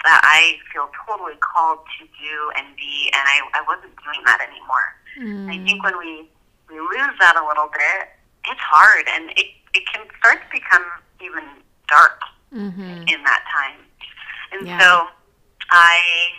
that 0.04 0.20
I 0.24 0.58
feel 0.74 0.90
totally 1.08 1.38
called 1.40 1.80
to 2.00 2.06
do 2.06 2.36
and 2.58 2.76
be, 2.76 3.10
and 3.14 3.22
I, 3.22 3.38
I 3.54 3.62
wasn't 3.70 3.94
doing 4.04 4.22
that 4.26 4.42
anymore. 4.42 4.88
I 5.50 5.58
Mm. 5.58 5.66
think 5.66 5.84
when 5.84 5.98
we 5.98 6.30
we 6.70 6.80
lose 6.80 7.16
that 7.20 7.36
a 7.36 7.46
little 7.48 7.68
bit, 7.72 8.10
it's 8.46 8.60
hard, 8.62 9.06
and 9.08 9.30
it 9.38 9.48
it 9.74 9.84
can 9.88 10.06
start 10.20 10.42
to 10.44 10.50
become 10.52 10.86
even 11.22 11.44
dark 11.88 12.22
Mhm. 12.54 13.10
in 13.12 13.24
that 13.24 13.44
time. 13.54 13.86
And 14.52 14.68
Yeah. 14.68 14.80
so 14.80 15.10
I 15.70 16.34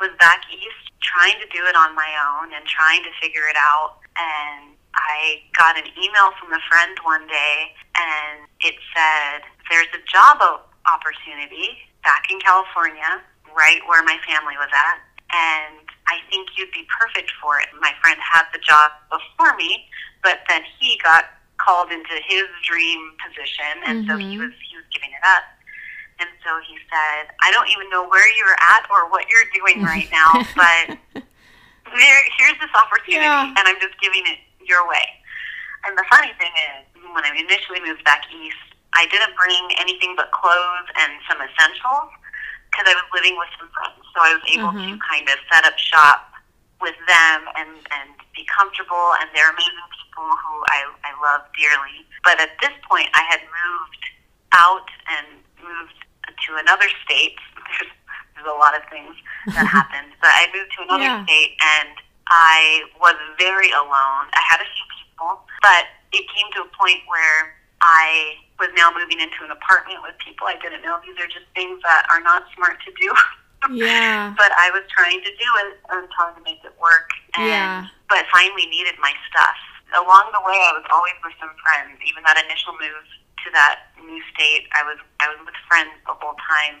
was 0.00 0.10
back 0.18 0.42
east 0.50 0.90
trying 1.00 1.38
to 1.40 1.46
do 1.48 1.64
it 1.66 1.76
on 1.76 1.94
my 1.94 2.16
own 2.28 2.52
and 2.52 2.66
trying 2.66 3.02
to 3.04 3.12
figure 3.20 3.46
it 3.48 3.56
out. 3.56 3.98
And 4.16 4.76
I 4.94 5.42
got 5.52 5.76
an 5.78 5.86
email 5.98 6.32
from 6.32 6.52
a 6.52 6.60
friend 6.68 6.98
one 7.00 7.26
day 7.26 7.74
and 7.94 8.48
it 8.60 8.74
said, 8.94 9.42
There's 9.70 9.88
a 9.94 10.02
job 10.10 10.42
opportunity 10.86 11.88
back 12.02 12.30
in 12.30 12.40
California, 12.40 13.22
right 13.54 13.80
where 13.86 14.02
my 14.02 14.18
family 14.26 14.56
was 14.56 14.68
at. 14.72 15.00
And 15.32 15.88
I 16.08 16.20
think 16.28 16.58
you'd 16.58 16.72
be 16.72 16.86
perfect 16.98 17.30
for 17.40 17.58
it. 17.60 17.68
My 17.80 17.94
friend 18.02 18.18
had 18.20 18.46
the 18.52 18.58
job 18.58 18.92
before 19.10 19.54
me, 19.56 19.88
but 20.22 20.40
then 20.48 20.62
he 20.78 20.98
got 21.02 21.24
called 21.58 21.90
into 21.92 22.14
his 22.26 22.46
dream 22.64 23.12
position, 23.24 23.82
and 23.86 24.06
so 24.08 24.16
he 24.18 24.36
Mhm. 24.36 24.46
was 24.48 24.52
he 24.62 24.76
was 24.76 24.84
giving 24.92 25.10
it 25.12 25.24
up. 25.24 25.44
And 26.18 26.28
so 26.44 26.60
he 26.60 26.78
said, 26.90 27.32
I 27.40 27.50
don't 27.50 27.68
even 27.68 27.88
know 27.90 28.06
where 28.06 28.28
you're 28.36 28.54
at 28.60 28.86
or 28.90 29.08
what 29.10 29.26
you're 29.28 29.48
doing 29.54 29.82
right 29.82 30.06
now, 30.12 30.46
but 30.54 30.98
there, 31.96 32.20
here's 32.38 32.58
this 32.60 32.70
opportunity, 32.74 33.24
Yeah. 33.26 33.54
and 33.56 33.62
I'm 33.66 33.80
just 33.80 33.98
giving 34.00 34.22
it 34.26 34.38
your 34.64 34.86
way. 34.88 35.02
And 35.84 35.98
the 35.98 36.04
funny 36.10 36.32
thing 36.38 36.52
is, 36.54 36.86
when 37.12 37.24
I 37.24 37.34
initially 37.34 37.80
moved 37.80 38.04
back 38.04 38.22
east, 38.32 38.56
I 38.94 39.06
didn't 39.06 39.34
bring 39.36 39.58
anything 39.78 40.14
but 40.16 40.30
clothes 40.30 40.88
and 41.00 41.12
some 41.28 41.40
essentials 41.42 42.10
because 42.70 42.86
I 42.86 42.94
was 42.94 43.04
living 43.12 43.36
with 43.36 43.48
some 43.58 43.68
friends. 43.74 43.98
So 44.14 44.22
I 44.22 44.32
was 44.34 44.42
able 44.46 44.72
to 44.72 44.78
Mhm. 44.78 45.00
kind 45.02 45.28
of 45.28 45.36
set 45.50 45.64
up 45.64 45.76
shop 45.78 46.31
with 46.82 46.98
them 47.06 47.38
and, 47.56 47.70
and 47.94 48.10
be 48.34 48.42
comfortable, 48.50 49.14
and 49.22 49.30
they're 49.32 49.48
amazing 49.48 49.88
people 50.02 50.26
who 50.26 50.54
I, 50.68 50.80
I 51.06 51.12
love 51.22 51.46
dearly. 51.54 52.02
But 52.26 52.42
at 52.42 52.50
this 52.60 52.74
point, 52.90 53.08
I 53.14 53.22
had 53.30 53.40
moved 53.40 54.04
out 54.52 54.88
and 55.08 55.26
moved 55.62 55.94
to 56.28 56.50
another 56.58 56.90
state. 57.06 57.38
There's, 57.78 57.90
there's 58.34 58.50
a 58.50 58.58
lot 58.58 58.74
of 58.76 58.82
things 58.90 59.14
that 59.54 59.64
happened, 59.78 60.12
but 60.20 60.28
I 60.34 60.50
moved 60.52 60.74
to 60.76 60.82
another 60.82 61.06
Yeah. 61.06 61.24
state, 61.24 61.54
and 61.62 61.94
I 62.28 62.82
was 63.00 63.14
very 63.38 63.70
alone. 63.70 64.26
I 64.34 64.42
had 64.42 64.58
a 64.60 64.66
few 64.66 64.86
people, 64.98 65.40
but 65.62 65.86
it 66.12 66.26
came 66.34 66.50
to 66.58 66.66
a 66.66 66.70
point 66.76 67.00
where 67.06 67.54
I 67.80 68.34
was 68.58 68.68
now 68.76 68.90
moving 68.94 69.20
into 69.20 69.42
an 69.44 69.50
apartment 69.50 70.02
with 70.02 70.14
people 70.18 70.46
I 70.46 70.54
didn't 70.62 70.82
know. 70.82 70.98
These 71.06 71.18
are 71.22 71.26
just 71.26 71.46
things 71.54 71.80
that 71.82 72.06
are 72.10 72.20
not 72.20 72.44
smart 72.54 72.78
to 72.86 72.90
do. 72.98 73.10
Yeah. 73.70 74.34
but 74.36 74.50
I 74.52 74.70
was 74.70 74.82
trying 74.90 75.20
to 75.22 75.30
do 75.30 75.48
it 75.66 75.78
and 75.90 76.08
trying 76.10 76.34
to 76.34 76.42
make 76.42 76.64
it 76.64 76.74
work. 76.80 77.10
And, 77.36 77.46
Yeah. 77.46 77.86
But 78.08 78.26
finally 78.32 78.66
needed 78.66 78.94
my 79.00 79.12
stuff. 79.30 79.56
Along 79.94 80.28
the 80.32 80.40
way, 80.44 80.56
I 80.68 80.72
was 80.72 80.84
always 80.90 81.14
with 81.24 81.34
some 81.40 81.52
friends. 81.62 82.00
Even 82.04 82.22
that 82.24 82.36
initial 82.44 82.72
move 82.72 83.04
to 83.44 83.48
that 83.52 83.92
new 84.02 84.20
state, 84.34 84.66
I 84.72 84.82
was 84.84 84.98
I 85.20 85.28
was 85.28 85.38
with 85.46 85.54
friends 85.68 85.90
the 86.06 86.14
whole 86.14 86.34
time 86.48 86.80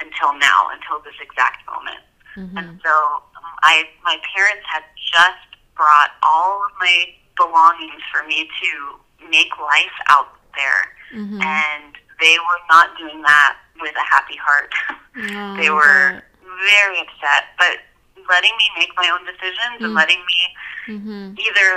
until 0.00 0.34
now, 0.38 0.70
until 0.74 0.98
this 1.04 1.14
exact 1.20 1.66
moment. 1.66 2.02
Mhm. 2.34 2.56
And 2.58 2.80
so 2.82 2.92
um, 3.36 3.52
I, 3.62 3.86
my 4.02 4.16
parents 4.34 4.64
had 4.66 4.82
just 4.96 5.46
brought 5.76 6.12
all 6.22 6.62
of 6.64 6.72
my 6.80 7.14
belongings 7.36 8.02
for 8.12 8.24
me 8.26 8.48
to 8.62 9.28
make 9.30 9.50
life 9.58 9.96
out 10.08 10.34
there, 10.56 10.94
Mhm. 11.14 11.42
and 11.44 11.96
they 12.22 12.38
were 12.38 12.62
not 12.70 12.94
doing 12.96 13.20
that 13.22 13.58
with 13.82 13.94
a 13.98 14.06
happy 14.06 14.38
heart. 14.38 14.72
Oh, 15.14 15.56
they 15.60 15.68
were 15.68 16.24
very 16.72 16.96
upset, 17.04 17.52
but 17.60 17.84
letting 18.32 18.56
me 18.56 18.64
make 18.78 18.88
my 18.96 19.10
own 19.12 19.20
decisions 19.28 19.84
and 19.84 19.92
Mm. 19.92 19.96
letting 20.00 20.24
me 20.24 20.40
Mhm. 20.88 21.38
either 21.38 21.68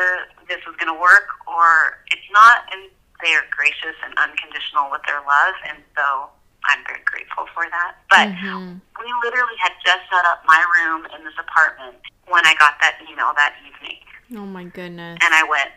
this 0.47 0.63
was 0.65 0.73
going 0.77 0.87
to 0.87 0.95
work 0.97 1.27
or 1.45 1.99
it's 2.15 2.23
not, 2.31 2.63
and 2.71 2.89
they 3.21 3.35
are 3.35 3.43
gracious 3.51 3.95
and 4.05 4.17
unconditional 4.17 4.89
with 4.89 5.01
their 5.03 5.19
love, 5.27 5.55
and 5.65 5.83
so 5.97 6.29
I'm 6.63 6.81
very 6.87 7.01
grateful 7.03 7.45
for 7.53 7.67
that. 7.69 7.95
But 8.09 8.29
Mhm. 8.29 8.79
we 9.03 9.11
literally 9.21 9.57
had 9.57 9.73
just 9.83 10.07
set 10.09 10.23
up 10.25 10.45
my 10.45 10.63
room 10.79 11.05
in 11.07 11.25
this 11.25 11.37
apartment 11.37 11.97
when 12.27 12.45
I 12.47 12.53
got 12.55 12.79
that 12.79 13.01
email 13.01 13.33
that 13.35 13.53
evening, 13.67 13.99
Oh 14.33 14.45
my 14.47 14.63
goodness. 14.63 15.19
and 15.21 15.33
I 15.35 15.43
went, 15.43 15.71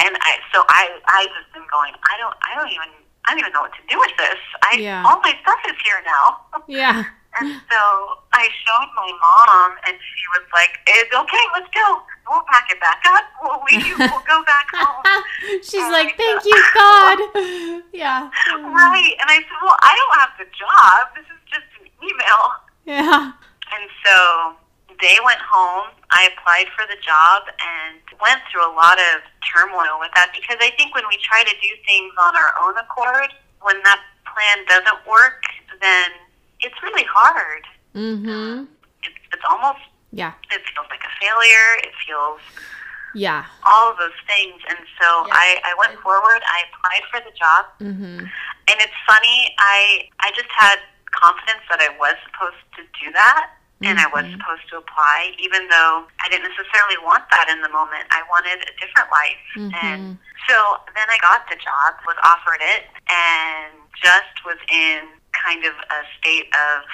and 0.00 0.16
I 0.22 0.40
so 0.50 0.64
I 0.70 0.98
I 1.08 1.26
just 1.26 1.52
been 1.52 1.66
going, 1.70 1.94
I 2.10 2.16
don't 2.16 2.34
I 2.42 2.54
don't 2.54 2.70
even 2.72 2.88
I 3.24 3.30
don't 3.30 3.40
even 3.40 3.52
know 3.52 3.62
what 3.62 3.72
to 3.74 3.82
do 3.88 3.98
with 3.98 4.12
this. 4.18 4.38
I 4.62 4.76
Yeah. 4.76 5.04
all 5.06 5.20
my 5.20 5.34
stuff 5.42 5.60
is 5.68 5.76
here 5.84 6.00
now. 6.04 6.40
Yeah. 6.66 7.04
And 7.40 7.48
so 7.70 7.80
I 8.34 8.44
showed 8.60 8.88
my 8.94 9.08
mom, 9.08 9.72
and 9.88 9.96
she 9.96 10.24
was 10.36 10.44
like, 10.52 10.76
"It's 10.86 11.14
okay, 11.16 11.44
let's 11.54 11.66
go. 11.72 12.02
We'll 12.28 12.44
pack 12.52 12.68
it 12.70 12.78
back 12.80 13.00
up. 13.08 13.24
We'll 13.42 13.62
leave. 13.72 13.98
We'll 13.98 14.26
go 14.28 14.44
back 14.44 14.66
home." 14.74 15.02
She's 15.64 15.80
Oh 15.80 15.90
like, 15.90 16.14
thank 16.18 16.44
you, 16.44 16.58
God. 16.74 17.18
yeah. 17.94 18.28
right? 18.52 19.14
And 19.18 19.28
I 19.32 19.36
said, 19.48 19.58
"Well, 19.64 19.76
I 19.80 19.92
don't 19.96 20.20
have 20.20 20.30
the 20.38 20.44
job. 20.52 21.08
This 21.16 21.24
is 21.24 21.40
just 21.48 21.68
an 21.80 21.88
email." 22.04 22.44
Yeah. 22.84 23.32
And 23.72 23.90
so 24.04 24.54
they 25.00 25.16
went 25.24 25.40
home. 25.40 25.88
I 26.10 26.28
applied 26.32 26.66
for 26.76 26.84
the 26.86 26.98
job 27.02 27.42
and 27.48 27.98
went 28.20 28.40
through 28.50 28.66
a 28.66 28.74
lot 28.74 28.98
of 28.98 29.22
turmoil 29.46 29.98
with 30.00 30.10
that 30.14 30.30
because 30.34 30.56
I 30.60 30.70
think 30.76 30.94
when 30.94 31.04
we 31.08 31.16
try 31.22 31.42
to 31.44 31.54
do 31.62 31.70
things 31.86 32.12
on 32.20 32.36
our 32.36 32.52
own 32.62 32.76
accord, 32.76 33.32
when 33.62 33.80
that 33.84 34.00
plan 34.28 34.58
doesn't 34.68 35.06
work, 35.08 35.42
then 35.80 36.10
it's 36.60 36.76
really 36.82 37.04
hard. 37.08 37.64
Mhm. 37.94 38.66
It's, 39.02 39.18
it's 39.32 39.42
almost 39.48 39.80
Yeah. 40.10 40.32
it 40.50 40.62
feels 40.74 40.86
like 40.90 41.02
a 41.04 41.12
failure. 41.20 41.70
It 41.82 41.92
feels 42.06 42.40
Yeah. 43.14 43.44
all 43.64 43.90
of 43.92 43.98
those 43.98 44.16
things. 44.26 44.60
And 44.68 44.78
so 45.00 45.26
Yeah. 45.26 45.34
I, 45.34 45.60
I 45.64 45.74
went 45.78 46.00
forward. 46.00 46.40
I 46.46 46.64
applied 46.70 47.04
for 47.10 47.20
the 47.20 47.34
job, 47.36 47.66
Mm-hmm. 47.80 48.18
and 48.68 48.76
it's 48.80 48.98
funny. 49.06 49.54
I 49.58 50.08
I 50.20 50.30
just 50.36 50.50
had 50.56 50.78
confidence 51.10 51.60
that 51.70 51.80
I 51.80 51.90
was 51.98 52.14
supposed 52.24 52.62
to 52.76 52.82
do 53.04 53.12
that, 53.12 53.50
and 53.84 53.98
I 54.00 54.06
was 54.08 54.24
Mhm. 54.24 54.32
supposed 54.38 54.68
to 54.70 54.78
apply, 54.78 55.34
even 55.38 55.68
though 55.68 56.06
I 56.20 56.28
didn't 56.28 56.48
necessarily 56.48 56.98
want 56.98 57.28
that 57.30 57.48
in 57.48 57.60
the 57.62 57.68
moment. 57.68 58.06
I 58.10 58.22
wanted 58.30 58.62
a 58.68 58.72
different 58.80 59.10
life, 59.10 59.38
and 59.56 59.72
Mm-hmm. 59.74 60.12
so 60.48 60.80
then 60.94 61.08
I 61.10 61.18
got 61.18 61.48
the 61.48 61.56
job, 61.56 61.94
was 62.06 62.16
offered 62.24 62.60
it, 62.60 62.88
and 63.08 63.72
just 64.02 64.44
was 64.44 64.58
in 64.68 65.08
kind 65.32 65.64
of 65.64 65.74
a 65.74 66.00
state 66.18 66.48
of 66.54 66.84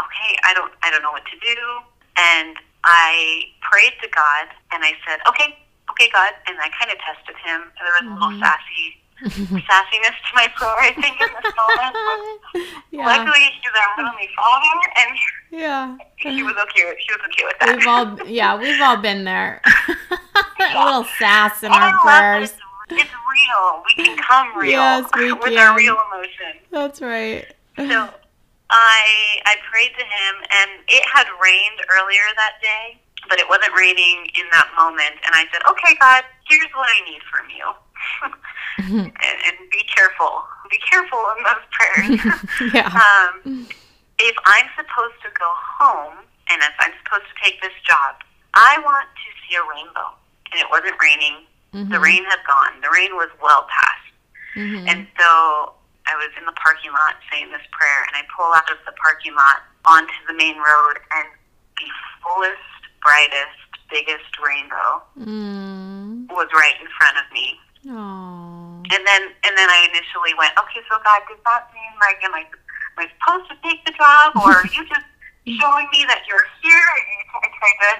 okay, 0.00 0.38
I 0.44 0.54
don't 0.54 0.72
I 0.82 0.90
don't 0.90 1.02
know 1.02 1.12
what 1.12 1.26
to 1.26 1.38
do, 1.38 1.82
and 2.16 2.56
I 2.84 3.52
prayed 3.62 3.94
to 4.02 4.08
God, 4.08 4.48
and 4.72 4.84
I 4.84 4.96
said, 5.06 5.20
okay, 5.28 5.58
okay, 5.90 6.08
God, 6.12 6.32
and 6.46 6.58
I 6.60 6.68
kind 6.78 6.90
of 6.92 6.98
tested 7.00 7.36
Him. 7.44 7.72
There 7.80 7.92
was 7.92 8.06
a 8.06 8.14
little 8.14 8.30
Mhm. 8.30 8.40
sassy 8.40 9.02
sassiness 9.24 10.14
to 10.14 10.32
my 10.34 10.46
prayer, 10.56 10.78
I 10.78 10.92
think, 10.94 11.20
in 11.20 11.28
this 11.42 11.52
moment. 11.56 11.96
Yeah. 12.90 13.06
Luckily, 13.06 13.40
He's 13.40 13.70
our 13.76 14.04
heavenly 14.04 14.28
Father, 14.34 14.92
and 14.98 15.18
Yeah. 15.50 15.96
He 16.16 16.42
was 16.42 16.54
okay. 16.54 16.84
With, 16.88 16.96
she 16.98 17.12
was 17.12 17.20
okay 17.26 17.44
with 17.44 17.56
that. 17.60 17.76
We've 17.76 17.86
all 17.86 18.28
yeah, 18.28 18.58
we've 18.58 18.80
all 18.80 18.96
been 18.96 19.24
there. 19.24 19.60
a 20.60 20.84
little 20.84 21.04
sass 21.18 21.62
in 21.62 21.70
oh, 21.70 21.74
And 21.74 21.84
our 21.84 21.92
love 21.92 22.02
prayers. 22.02 22.50
It's, 22.50 23.02
it's 23.02 23.10
real. 23.12 23.82
We 23.86 24.04
can 24.04 24.16
come 24.16 24.56
real 24.56 24.70
Yes, 24.70 25.04
we 25.16 25.32
with 25.32 25.52
can. 25.52 25.58
our 25.58 25.76
real 25.76 25.96
emotions. 26.10 26.64
That's 26.72 27.00
right. 27.00 27.46
So 27.76 28.08
I 28.70 29.04
I 29.44 29.54
prayed 29.70 29.92
to 29.96 30.04
him, 30.04 30.34
and 30.50 30.70
it 30.88 31.04
had 31.12 31.26
rained 31.42 31.78
earlier 31.92 32.24
that 32.36 32.54
day, 32.62 32.98
but 33.28 33.38
it 33.38 33.48
wasn't 33.48 33.72
raining 33.76 34.26
in 34.34 34.46
that 34.52 34.68
moment. 34.76 35.14
And 35.24 35.34
I 35.34 35.44
said, 35.52 35.62
"Okay, 35.70 35.94
God, 36.00 36.24
here's 36.48 36.72
what 36.74 36.88
I 36.88 37.04
need 37.08 37.20
from 37.30 37.46
you." 37.54 37.66
and, 38.78 39.12
and 39.12 39.56
be 39.70 39.82
careful. 39.94 40.44
Be 40.70 40.78
careful 40.90 41.18
in 41.36 41.44
those 41.44 41.64
prayers. 41.72 42.72
yeah. 42.74 42.88
um, 43.44 43.66
if 44.18 44.36
I'm 44.44 44.66
supposed 44.76 45.18
to 45.22 45.30
go 45.38 45.48
home, 45.78 46.18
and 46.50 46.62
if 46.62 46.74
I'm 46.80 46.92
supposed 47.04 47.24
to 47.28 47.36
take 47.44 47.60
this 47.62 47.72
job, 47.86 48.16
I 48.54 48.78
want 48.84 49.06
to 49.08 49.28
see 49.46 49.56
a 49.56 49.62
rainbow. 49.62 50.10
And 50.52 50.60
it 50.60 50.66
wasn't 50.70 50.96
raining. 51.02 51.44
The 51.72 52.00
Mhm. 52.00 52.02
rain 52.02 52.24
had 52.24 52.40
gone. 52.48 52.80
The 52.80 52.88
rain 52.90 53.14
was 53.14 53.28
well 53.42 53.68
past. 53.68 54.08
Mhm. 54.56 54.88
And 54.88 55.06
so 55.20 55.74
I 56.08 56.16
was 56.16 56.30
in 56.38 56.44
the 56.46 56.52
parking 56.52 56.90
lot 56.92 57.16
saying 57.30 57.50
this 57.52 57.62
prayer, 57.70 58.02
and 58.08 58.16
I 58.16 58.22
pull 58.34 58.52
out 58.54 58.70
of 58.72 58.78
the 58.86 58.92
parking 58.92 59.34
lot 59.34 59.62
onto 59.84 60.14
the 60.26 60.32
main 60.32 60.56
road, 60.58 60.96
and 61.12 61.28
the 61.76 61.86
fullest, 62.22 62.80
brightest, 63.02 63.60
biggest 63.90 64.38
rainbow 64.42 65.02
Mm. 65.20 66.26
was 66.32 66.48
right 66.54 66.80
in 66.80 66.88
front 66.98 67.18
of 67.18 67.30
me. 67.32 67.60
Oh. 67.90 68.82
And 68.92 69.02
then, 69.06 69.22
and 69.44 69.52
then 69.56 69.68
I 69.68 69.88
initially 69.90 70.32
went, 70.36 70.52
okay, 70.58 70.80
so 70.88 70.96
God, 71.04 71.20
does 71.28 71.40
that 71.44 71.68
mean 71.72 71.92
like, 72.00 72.20
am 72.24 72.34
I, 72.34 72.44
am 72.44 72.98
I 72.98 73.06
supposed 73.16 73.48
to 73.50 73.56
take 73.64 73.84
the 73.84 73.92
job, 73.92 74.36
or 74.36 74.52
are 74.60 74.68
you 74.72 74.84
just 74.88 75.06
showing 75.60 75.88
me 75.92 76.04
that 76.08 76.22
you're 76.28 76.44
here? 76.62 76.84
And 76.84 77.42
I 77.42 77.48
tried 77.56 77.78
to 77.80 77.92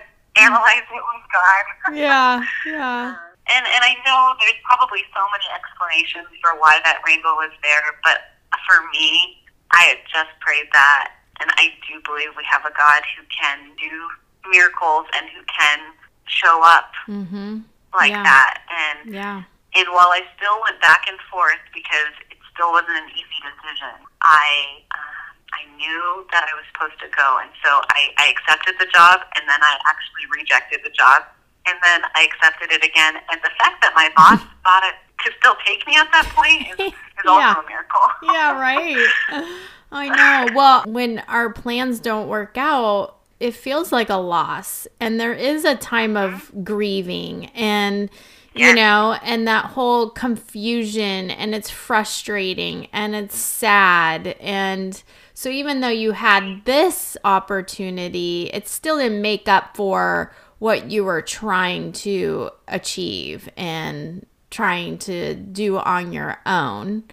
analyze 0.44 0.86
it 0.88 1.02
with 1.02 1.24
God. 1.32 1.64
Yeah. 1.96 2.44
Yeah. 2.66 3.16
And 3.48 3.64
and 3.64 3.80
I 3.82 3.96
know 4.04 4.36
there's 4.44 4.60
probably 4.68 5.00
so 5.16 5.24
many 5.32 5.48
explanations 5.56 6.28
for 6.44 6.52
why 6.60 6.80
that 6.84 7.00
rainbow 7.06 7.32
was 7.40 7.48
there, 7.62 7.80
but 8.04 8.36
for 8.68 8.84
me, 8.92 9.40
I 9.72 9.88
had 9.88 9.98
just 10.12 10.28
prayed 10.44 10.68
that, 10.74 11.12
and 11.40 11.48
I 11.56 11.72
do 11.88 11.96
believe 12.04 12.36
we 12.36 12.44
have 12.44 12.60
a 12.68 12.72
God 12.76 13.00
who 13.16 13.24
can 13.32 13.72
do 13.80 14.50
miracles 14.52 15.06
and 15.16 15.30
who 15.32 15.40
can 15.48 15.80
show 16.26 16.60
up 16.62 16.92
Mhm. 17.08 17.64
like 17.94 18.10
Yeah. 18.10 18.22
that. 18.22 18.60
And 18.68 19.14
Yeah. 19.14 19.42
And 19.74 19.86
while 19.92 20.08
I 20.12 20.22
still 20.36 20.60
went 20.64 20.80
back 20.80 21.04
and 21.08 21.18
forth 21.30 21.60
because 21.74 22.12
it 22.30 22.38
still 22.54 22.72
wasn't 22.72 22.96
an 22.96 23.08
easy 23.12 23.38
decision, 23.44 23.94
I 24.22 24.82
uh, 24.92 25.26
I 25.56 25.64
knew 25.76 26.26
that 26.32 26.44
I 26.44 26.52
was 26.56 26.64
supposed 26.72 27.00
to 27.00 27.08
go, 27.16 27.38
and 27.40 27.50
so 27.64 27.80
I, 27.92 28.12
I 28.18 28.28
accepted 28.36 28.76
the 28.78 28.86
job, 28.92 29.20
and 29.36 29.48
then 29.48 29.60
I 29.62 29.76
actually 29.88 30.28
rejected 30.30 30.80
the 30.84 30.90
job, 30.90 31.24
and 31.66 31.76
then 31.82 32.02
I 32.14 32.28
accepted 32.28 32.70
it 32.72 32.84
again. 32.84 33.14
And 33.32 33.40
the 33.42 33.50
fact 33.58 33.80
that 33.82 33.92
my 33.96 34.10
boss 34.16 34.40
thought 34.64 34.84
it 34.84 34.94
could 35.18 35.32
still 35.40 35.56
take 35.64 35.86
me 35.86 35.96
at 35.96 36.08
that 36.12 36.26
point 36.36 36.68
is, 36.68 36.92
is 36.92 36.92
Yeah. 37.24 37.30
also 37.56 37.60
a 37.60 37.68
miracle. 37.68 38.02
Yeah, 38.22 38.60
right. 38.60 39.06
I 39.92 40.08
know. 40.10 40.54
Well, 40.54 40.84
when 40.86 41.20
our 41.28 41.50
plans 41.50 41.98
don't 41.98 42.28
work 42.28 42.56
out, 42.58 43.16
it 43.40 43.52
feels 43.54 43.90
like 43.90 44.10
a 44.10 44.16
loss. 44.16 44.86
And 45.00 45.18
there 45.18 45.32
is 45.32 45.64
a 45.64 45.74
time 45.74 46.16
of 46.16 46.52
grieving 46.62 47.46
and 47.54 48.10
you 48.54 48.74
know, 48.74 49.16
and 49.22 49.46
that 49.46 49.66
whole 49.66 50.10
confusion 50.10 51.30
and 51.30 51.54
it's 51.54 51.70
frustrating 51.70 52.88
and 52.92 53.14
it's 53.14 53.36
sad 53.36 54.28
and 54.40 55.02
so 55.38 55.50
even 55.50 55.82
though 55.82 55.86
you 55.86 56.10
had 56.10 56.64
this 56.64 57.16
opportunity, 57.22 58.50
it 58.52 58.66
still 58.66 58.98
didn't 58.98 59.22
make 59.22 59.46
up 59.46 59.76
for 59.76 60.34
what 60.58 60.90
you 60.90 61.04
were 61.04 61.22
trying 61.22 61.92
to 61.92 62.50
achieve 62.66 63.48
and 63.56 64.26
trying 64.50 64.98
to 64.98 65.36
do 65.36 65.78
on 65.78 66.12
your 66.12 66.40
own. 66.44 67.04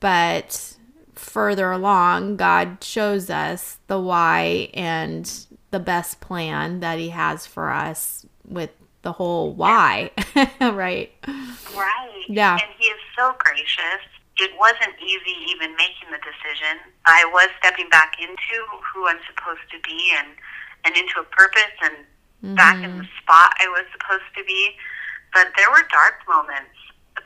But 0.00 0.76
further 1.14 1.72
along, 1.72 2.36
God 2.36 2.84
shows 2.84 3.30
us 3.30 3.78
the 3.86 3.98
why 3.98 4.68
and 4.74 5.46
the 5.70 5.80
best 5.80 6.20
plan 6.20 6.80
that 6.80 6.98
He 6.98 7.08
has 7.08 7.46
for 7.46 7.70
us 7.70 8.26
with 8.46 8.68
the 9.02 9.12
whole 9.12 9.52
why, 9.54 10.10
right? 10.60 11.10
Right. 11.74 12.24
Yeah. 12.28 12.54
And 12.54 12.70
he 12.78 12.86
is 12.86 13.00
so 13.16 13.34
gracious. 13.38 14.02
It 14.38 14.50
wasn't 14.58 14.94
easy 15.02 15.36
even 15.50 15.76
making 15.76 16.08
the 16.10 16.18
decision. 16.22 16.78
I 17.04 17.24
was 17.32 17.48
stepping 17.58 17.88
back 17.90 18.14
into 18.20 18.56
who 18.94 19.06
I'm 19.08 19.18
supposed 19.28 19.66
to 19.72 19.78
be 19.84 20.12
and, 20.18 20.28
and 20.84 20.96
into 20.96 21.20
a 21.20 21.24
purpose 21.24 21.74
and 21.82 21.94
back 22.56 22.82
in 22.84 22.90
the 22.98 23.06
spot 23.22 23.54
I 23.60 23.68
was 23.68 23.84
supposed 23.92 24.26
to 24.36 24.44
be. 24.44 24.74
But 25.34 25.52
there 25.56 25.70
were 25.70 25.84
dark 25.92 26.22
moments 26.28 26.74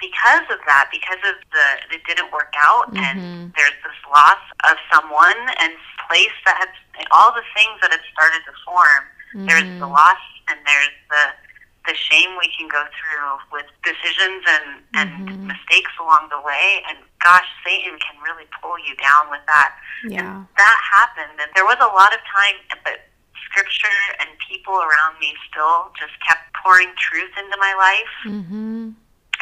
because 0.01 0.45
of 0.51 0.59
that, 0.67 0.89
because 0.93 1.23
of 1.25 1.37
the 1.53 1.67
it 1.95 2.03
didn't 2.07 2.33
work 2.33 2.53
out 2.59 2.93
Mhm. 2.93 3.01
and 3.01 3.53
there's 3.57 3.77
this 3.85 3.99
loss 4.13 4.43
of 4.69 4.77
someone 4.93 5.39
and 5.61 5.73
place 6.09 6.35
that 6.45 6.57
had 6.59 6.71
all 7.13 7.33
the 7.33 7.45
things 7.57 7.81
that 7.81 7.91
had 7.93 8.03
started 8.13 8.43
to 8.45 8.53
form. 8.65 9.05
There's 9.47 9.65
the 9.81 9.87
Mhm. 9.87 9.95
loss 9.95 10.21
and 10.49 10.59
there's 10.67 10.97
the 11.11 11.25
the 11.87 11.95
shame 11.95 12.37
we 12.39 12.51
can 12.57 12.69
go 12.69 12.85
through 12.99 13.39
with 13.53 13.67
decisions 13.83 14.43
and, 14.47 14.67
and 14.95 15.11
Mhm. 15.29 15.47
mistakes 15.47 15.93
along 16.01 16.29
the 16.31 16.41
way. 16.41 16.83
And 16.89 16.99
gosh, 17.23 17.47
Satan 17.65 17.99
can 17.99 18.21
really 18.23 18.47
pull 18.61 18.79
you 18.79 18.95
down 18.97 19.31
with 19.31 19.45
that. 19.47 19.75
Yeah. 20.05 20.43
That 20.57 20.79
happened. 20.93 21.41
And 21.41 21.51
there 21.55 21.65
was 21.65 21.79
a 21.81 21.87
lot 21.87 22.13
of 22.15 22.21
time, 22.35 22.55
but 22.85 23.09
scripture 23.51 24.01
and 24.21 24.29
people 24.49 24.75
around 24.83 25.19
me 25.21 25.35
still 25.51 25.93
just 25.99 26.13
kept 26.27 26.53
pouring 26.63 26.93
truth 26.99 27.33
into 27.39 27.57
my 27.59 27.75
life. 27.75 28.35
Mm-hmm. 28.35 28.91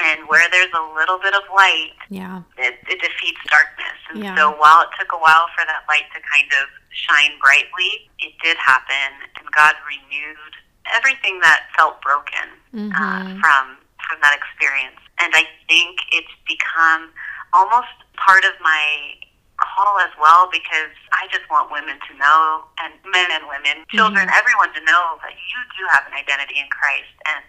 And 0.03 0.29
where 0.29 0.49
there's 0.51 0.73
a 0.75 0.83
little 0.95 1.19
bit 1.19 1.35
of 1.35 1.43
light, 1.55 1.95
Yeah. 2.11 2.43
it, 2.59 2.81
it 2.89 3.01
defeats 3.01 3.41
darkness. 3.47 3.99
And 4.11 4.25
Yeah. 4.25 4.37
so 4.37 4.51
while 4.51 4.83
it 4.83 4.89
took 4.99 5.13
a 5.13 5.19
while 5.19 5.47
for 5.57 5.65
that 5.65 5.85
light 5.89 6.07
to 6.15 6.21
kind 6.21 6.51
of 6.63 6.69
shine 6.91 7.39
brightly, 7.39 8.11
it 8.19 8.35
did 8.43 8.57
happen. 8.59 9.13
And 9.39 9.51
God 9.53 9.75
renewed 9.87 10.55
everything 10.93 11.41
that 11.41 11.67
felt 11.77 12.01
broken 12.03 12.49
Mhm. 12.75 12.93
uh, 12.95 13.41
from 13.41 13.79
from 14.09 14.21
that 14.21 14.35
experience. 14.37 15.01
And 15.19 15.33
I 15.35 15.49
think 15.69 16.01
it's 16.13 16.35
become 16.47 17.11
almost 17.55 17.89
part 18.17 18.45
of 18.45 18.53
my 18.61 19.15
call 19.57 19.99
as 20.01 20.11
well 20.21 20.49
because 20.53 20.93
I 21.13 21.27
just 21.33 21.49
want 21.49 21.71
women 21.71 21.99
to 22.11 22.15
know, 22.19 22.65
and 22.81 22.93
men 23.07 23.31
and 23.31 23.47
women, 23.49 23.85
children, 23.89 24.29
everyone 24.35 24.75
to 24.75 24.81
know 24.85 25.19
that 25.23 25.33
you 25.33 25.59
do 25.79 25.87
have 25.93 26.05
an 26.07 26.13
identity 26.13 26.59
in 26.59 26.69
Christ, 26.69 27.15
and 27.27 27.45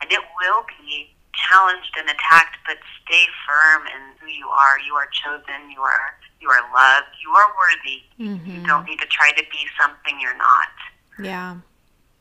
and 0.00 0.10
it 0.10 0.20
will 0.40 0.64
be 0.80 1.14
challenged 1.34 1.94
and 1.98 2.08
attacked, 2.08 2.56
but 2.66 2.78
stay 3.04 3.26
firm 3.46 3.86
in 3.88 4.00
who 4.20 4.26
you 4.28 4.48
are. 4.48 4.78
You 4.80 4.94
are 4.94 5.06
chosen. 5.12 5.70
You 5.70 5.82
are 5.82 6.16
you 6.40 6.48
are 6.48 6.62
loved. 6.72 7.08
You 7.20 7.30
are 7.34 7.48
worthy. 7.58 8.02
You 8.16 8.60
Mhm. 8.62 8.66
don't 8.66 8.84
need 8.86 9.00
to 9.00 9.06
try 9.06 9.32
to 9.32 9.42
be 9.50 9.68
something 9.78 10.18
you're 10.18 10.34
not. 10.36 10.68
Yeah. 11.18 11.56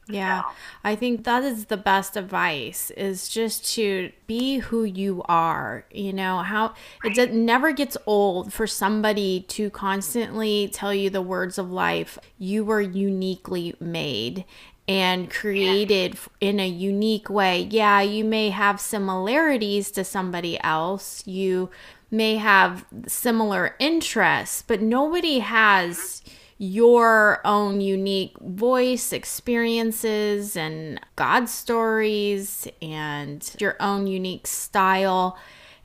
Yeah. 0.10 0.43
So, 0.43 0.50
I 0.84 0.95
think 0.95 1.24
that 1.26 1.43
is 1.43 1.65
the 1.65 1.78
best 1.78 2.17
advice 2.17 2.91
is 2.91 3.30
just 3.30 3.74
to 3.76 4.12
be 4.28 4.58
who 4.58 4.84
you 4.84 5.22
are. 5.26 5.86
You 5.91 6.13
know, 6.13 6.39
how 6.39 6.74
it 7.04 7.13
d- 7.13 7.28
never 7.28 7.72
gets 7.72 7.95
old 8.06 8.52
for 8.52 8.67
somebody 8.67 9.41
to 9.50 9.69
constantly 9.69 10.69
tell 10.74 10.93
you 10.93 11.10
the 11.10 11.22
words 11.22 11.58
of 11.58 11.72
life. 11.72 12.17
You 12.38 12.65
were 12.65 12.82
uniquely 12.82 13.76
made 13.80 14.45
and 14.88 15.30
created 15.30 16.17
in 16.41 16.60
a 16.60 16.67
unique 16.67 17.30
way. 17.30 17.67
Yeah, 17.69 18.02
you 18.02 18.26
may 18.26 18.50
have 18.50 18.82
similarities 18.82 19.91
to 19.91 20.04
somebody 20.04 20.60
else. 20.63 21.26
You 21.28 21.69
may 22.10 22.38
have 22.38 22.86
similar 23.06 23.76
interests, 23.78 24.63
but 24.65 24.82
nobody 24.82 25.39
has 25.39 25.98
mm-hmm. 25.98 26.36
Your 26.60 27.39
own 27.45 27.80
unique 27.80 28.38
voice, 28.39 29.13
experiences, 29.13 30.56
and 30.58 31.00
God 31.15 31.50
stories, 31.50 32.67
and 32.82 33.56
your 33.60 33.78
own 33.80 34.06
unique 34.06 34.45
style 34.45 35.38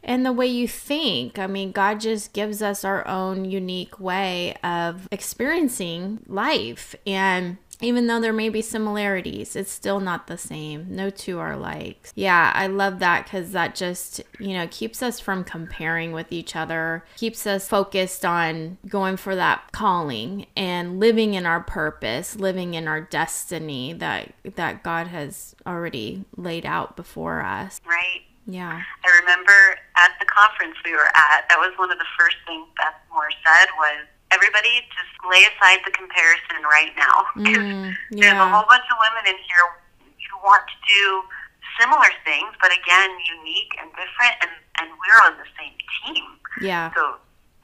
and 0.02 0.26
the 0.26 0.32
way 0.32 0.46
you 0.46 0.68
think. 0.68 1.38
I 1.38 1.46
mean, 1.46 1.72
God 1.72 2.00
just 2.00 2.32
gives 2.32 2.60
us 2.60 2.84
our 2.84 3.06
own 3.08 3.44
unique 3.46 3.98
way 3.98 4.54
of 4.62 5.08
experiencing 5.10 6.20
life. 6.26 6.94
And 7.06 7.56
even 7.85 8.07
though 8.07 8.20
there 8.20 8.33
may 8.33 8.49
be 8.49 8.62
similarities, 8.62 9.55
it's 9.57 9.70
still 9.70 10.01
not 10.01 10.27
the 10.27 10.38
same. 10.38 10.87
No 10.88 11.11
two 11.11 11.38
are 11.38 11.57
like. 11.57 12.09
Yeah, 12.14 12.53
I 12.55 12.66
love 12.66 12.99
that 12.99 13.25
because 13.25 13.53
that 13.53 13.75
just, 13.75 14.20
you 14.38 14.55
know, 14.55 14.66
keeps 14.70 15.03
us 15.03 15.20
from 15.20 15.44
comparing 15.44 16.12
with 16.12 16.33
each 16.33 16.57
other, 16.57 17.05
keeps 17.16 17.47
us 17.47 17.68
focused 17.68 18.25
on 18.25 18.79
going 18.88 19.16
for 19.16 19.37
that 19.37 19.73
calling 19.73 20.47
and 20.57 20.99
living 20.99 21.35
in 21.35 21.47
our 21.47 21.61
purpose, 21.61 22.37
living 22.37 22.75
in 22.75 22.88
our 22.88 23.01
destiny 23.01 23.92
that 23.92 24.33
that 24.57 24.83
God 24.83 25.09
has 25.09 25.55
already 25.66 26.25
laid 26.37 26.66
out 26.66 26.97
before 26.97 27.42
us. 27.42 27.81
Right. 27.87 28.23
Yeah. 28.47 28.83
I 28.83 29.20
remember 29.20 29.79
at 29.97 30.11
the 30.20 30.27
conference 30.27 30.77
we 30.85 30.92
were 30.92 31.09
at, 31.14 31.49
that 31.49 31.59
was 31.59 31.73
one 31.79 31.90
of 31.90 31.99
the 31.99 32.05
first 32.18 32.37
things 32.47 32.66
Beth 32.77 32.94
Moore 33.12 33.31
said 33.44 33.68
was 33.79 34.07
everybody 34.35 34.83
just 34.90 35.14
lay 35.31 35.42
aside 35.47 35.79
the 35.87 35.94
comparison 35.94 36.59
right 36.70 36.92
now 36.99 37.16
Mm, 37.38 37.94
there's 38.11 38.33
a 38.35 38.49
whole 38.53 38.66
bunch 38.68 38.85
of 38.90 38.97
women 39.01 39.25
in 39.31 39.38
here 39.49 39.64
who 40.03 40.37
want 40.42 40.62
to 40.66 40.77
do 40.92 41.23
similar 41.81 42.11
things, 42.25 42.53
but 42.61 42.70
again, 42.73 43.11
unique 43.38 43.73
and 43.81 43.90
different, 43.90 44.35
and, 44.42 44.51
and 44.81 44.88
we're 44.90 45.20
on 45.27 45.37
the 45.38 45.49
same 45.59 45.75
team. 46.05 46.25
Yeah. 46.61 46.92
So 46.94 47.16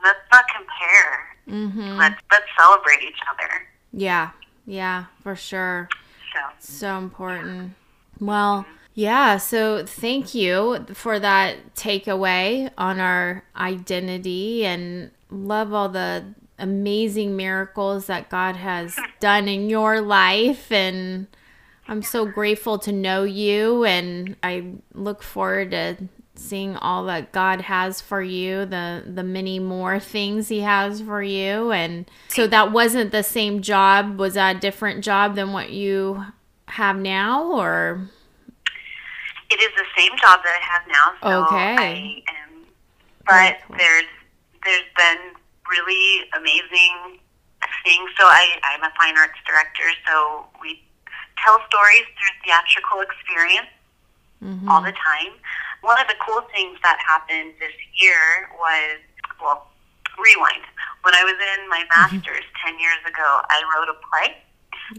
let's 0.02 0.18
not 0.32 0.44
compare. 0.48 1.36
Mhm. 1.48 1.98
Let's 1.98 2.20
let's 2.30 2.46
celebrate 2.58 3.02
each 3.02 3.20
other. 3.32 3.66
Yeah. 3.92 4.30
Yeah, 4.66 5.06
for 5.22 5.34
sure. 5.36 5.88
So 6.32 6.40
So 6.58 6.98
important. 6.98 7.74
Well, 8.20 8.66
yeah, 8.94 9.36
so 9.38 9.84
thank 9.86 10.34
you 10.34 10.86
for 10.94 11.18
that 11.18 11.74
takeaway 11.74 12.70
on 12.76 13.00
our 13.00 13.44
identity 13.56 14.64
and 14.66 15.10
love 15.30 15.72
all 15.72 15.88
the 15.88 16.34
amazing 16.60 17.36
miracles 17.36 18.06
that 18.06 18.28
God 18.28 18.56
has 18.56 18.96
done 19.20 19.48
in 19.48 19.68
your 19.70 20.00
life 20.00 20.70
and 20.70 21.26
I'm 21.88 22.02
so 22.02 22.24
grateful 22.26 22.78
to 22.80 22.92
know 22.92 23.24
you 23.24 23.84
and 23.84 24.36
I 24.42 24.74
look 24.94 25.22
forward 25.22 25.72
to 25.72 25.96
seeing 26.36 26.76
all 26.76 27.04
that 27.06 27.32
God 27.32 27.62
has 27.62 28.00
for 28.00 28.22
you, 28.22 28.64
the 28.64 29.02
the 29.06 29.24
many 29.24 29.58
more 29.58 29.98
things 29.98 30.48
he 30.48 30.60
has 30.60 31.00
for 31.00 31.22
you 31.22 31.72
and 31.72 32.08
so 32.28 32.46
that 32.46 32.70
wasn't 32.72 33.10
the 33.10 33.22
same 33.24 33.60
job, 33.60 34.18
was 34.18 34.34
that 34.34 34.56
a 34.56 34.60
different 34.60 35.02
job 35.04 35.34
than 35.34 35.52
what 35.52 35.70
you 35.70 36.24
have 36.66 36.96
now 36.96 37.42
or 37.50 38.08
it 39.50 39.60
is 39.60 39.70
the 39.76 39.84
same 40.00 40.12
job 40.12 40.40
that 40.44 40.60
I 40.60 40.64
have 40.64 40.82
now. 40.86 41.12
So 41.22 41.54
Okay. 41.56 41.74
I 41.76 42.22
am, 42.44 42.66
but 43.26 43.76
there's 43.76 44.04
there's 44.64 44.82
been 44.96 45.18
really 45.70 46.28
amazing 46.36 47.20
things. 47.84 48.10
So 48.18 48.24
I 48.26 48.58
I'm 48.64 48.82
a 48.82 48.92
fine 48.98 49.16
arts 49.16 49.38
director. 49.46 49.86
So 50.08 50.46
we 50.60 50.82
tell 51.42 51.58
stories 51.68 52.04
through 52.18 52.34
theatrical 52.44 53.00
experience 53.00 53.68
Mhm. 54.42 54.68
all 54.70 54.80
the 54.82 54.92
time. 54.92 55.32
One 55.82 55.98
of 56.00 56.08
the 56.08 56.16
cool 56.20 56.42
things 56.52 56.78
that 56.82 56.98
happened 57.00 57.54
this 57.60 57.72
year 57.94 58.50
was 58.58 58.98
well, 59.40 59.68
rewind. 60.18 60.64
When 61.02 61.14
I 61.14 61.24
was 61.24 61.32
in 61.56 61.68
my 61.68 61.84
master's 61.96 62.44
ten 62.62 62.78
years 62.78 63.00
ago, 63.06 63.40
I 63.48 63.62
wrote 63.72 63.88
a 63.88 63.94
play 64.08 64.42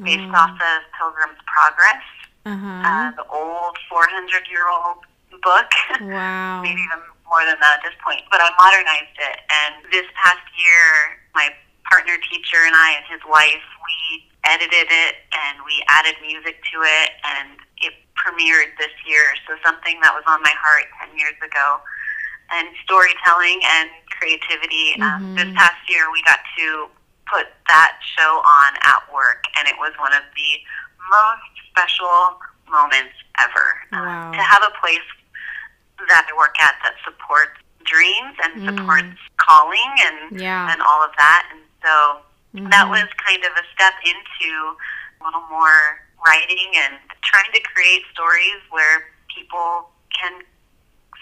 based 0.02 0.24
Mm. 0.32 0.34
off 0.38 0.52
of 0.62 0.78
Pilgrim's 0.98 1.38
Progress 1.46 2.02
Uh-huh. 2.46 2.82
uh, 2.88 3.12
the 3.12 3.26
old 3.28 3.78
400 3.90 4.48
year 4.48 4.68
old 4.68 5.06
book, 5.44 5.70
wow. 6.02 6.62
maybe 6.62 6.82
even 6.82 7.02
more 7.32 7.48
than 7.48 7.56
that 7.63 7.80
at 7.80 7.84
this 7.88 7.96
point. 8.04 8.28
But 8.28 8.44
I 8.44 8.52
modernized 8.60 9.15
it, 9.15 9.38
and 9.48 9.88
this 9.88 10.06
past 10.20 10.44
year, 10.60 11.15
my 11.34 11.48
partner 11.88 12.20
teacher 12.28 12.60
and 12.67 12.76
I 12.76 13.00
and 13.00 13.08
his 13.08 13.24
wife, 13.24 13.63
we 13.88 14.28
edited 14.44 14.91
it 14.91 15.15
and 15.32 15.63
we 15.63 15.80
added 15.88 16.20
music 16.20 16.60
to 16.76 16.78
it, 16.84 17.10
and 17.24 17.56
it 17.80 17.96
premiered 18.20 18.76
this 18.78 18.91
year. 19.08 19.32
So 19.48 19.56
something 19.63 19.96
that 20.04 20.12
was 20.12 20.28
on 20.28 20.44
my 20.44 20.54
heart 20.60 20.91
10 21.08 21.15
years 21.17 21.39
ago, 21.39 21.80
and 22.52 22.67
storytelling 22.84 23.63
and 23.63 23.88
creativity. 24.20 25.00
Um, 25.00 25.24
this 25.39 25.48
Mhm. 25.48 25.56
past 25.56 25.80
year, 25.88 26.12
we 26.12 26.22
got 26.24 26.39
to 26.60 26.91
put 27.32 27.48
that 27.72 27.96
show 28.04 28.41
on 28.44 28.76
at 28.84 29.08
work, 29.12 29.46
and 29.56 29.67
it 29.67 29.78
was 29.80 29.96
one 29.98 30.12
of 30.12 30.24
the 30.36 30.52
most 31.10 31.48
special 31.72 32.41
moments 32.67 33.15
ever. 33.39 33.82
Uh, 33.94 34.00
Wow. 34.04 34.32
to 34.36 34.41
have 34.44 34.63
a 34.63 34.72
place 34.80 35.02
that 36.08 36.28
I 36.30 36.38
work 36.38 36.56
at 36.62 36.76
that 36.84 36.96
supports 37.04 37.58
dreams 37.84 38.38
and 38.44 38.62
Mm. 38.62 38.66
supports 38.66 39.18
calling 39.38 39.92
and 40.06 40.40
Yeah. 40.40 40.72
and 40.72 40.82
all 40.82 41.04
of 41.04 41.12
that, 41.18 41.48
and 41.52 41.62
so 41.84 42.22
that 42.70 42.86
Mhm. 42.86 42.90
was 42.90 43.08
kind 43.26 43.44
of 43.46 43.54
a 43.58 43.64
step 43.74 43.96
into 44.04 44.78
a 45.22 45.24
little 45.26 45.42
more 45.50 46.06
writing 46.26 46.76
and 46.76 47.00
trying 47.24 47.52
to 47.54 47.62
create 47.74 48.04
stories 48.14 48.62
where 48.70 49.12
people 49.36 49.92
can 50.20 50.44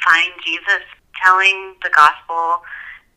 find 0.03 0.33
Jesus 0.43 0.83
telling 1.23 1.75
the 1.83 1.89
gospel 1.89 2.63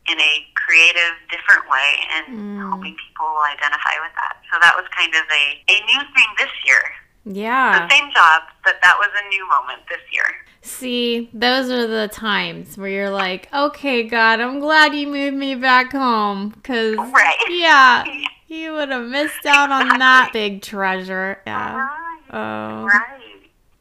in 0.07 0.19
a 0.19 0.51
creative, 0.55 1.15
different 1.29 1.67
way 1.69 2.05
and 2.11 2.27
Mm. 2.27 2.69
hoping 2.71 2.95
people 2.97 3.25
will 3.27 3.41
identify 3.43 3.97
with 4.01 4.13
that. 4.15 4.37
So 4.51 4.59
that 4.59 4.75
was 4.75 4.85
kind 4.89 5.13
of 5.15 5.23
a, 5.31 5.63
a 5.69 5.79
new 5.85 6.01
thing 6.13 6.27
this 6.37 6.51
year. 6.65 6.93
Yeah. 7.25 7.87
The 7.87 7.93
same 7.93 8.11
job, 8.11 8.43
but 8.63 8.75
that 8.83 8.95
was 8.99 9.09
a 9.23 9.29
new 9.29 9.47
moment 9.49 9.81
this 9.89 10.01
year. 10.11 10.25
See, 10.61 11.29
those 11.33 11.69
are 11.69 11.87
the 11.87 12.07
times 12.07 12.77
where 12.77 12.89
you're 12.89 13.09
like, 13.09 13.49
okay, 13.53 14.03
God, 14.03 14.39
I'm 14.39 14.59
glad 14.59 14.93
you 14.95 15.07
moved 15.07 15.35
me 15.37 15.55
back 15.55 15.91
home. 15.91 16.49
Because, 16.49 16.95
Right. 16.97 17.35
yeah, 17.49 18.05
you 18.47 18.73
would 18.73 18.89
have 18.89 19.05
missed 19.07 19.45
out 19.45 19.71
on 19.71 19.99
that 19.99 20.29
big 20.33 20.61
treasure. 20.61 21.41
Yeah. 21.45 21.75
Right. 21.75 22.19
Oh, 22.31 22.85
Right. 22.85 23.19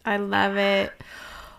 I 0.05 0.17
love 0.17 0.57
it. 0.57 0.93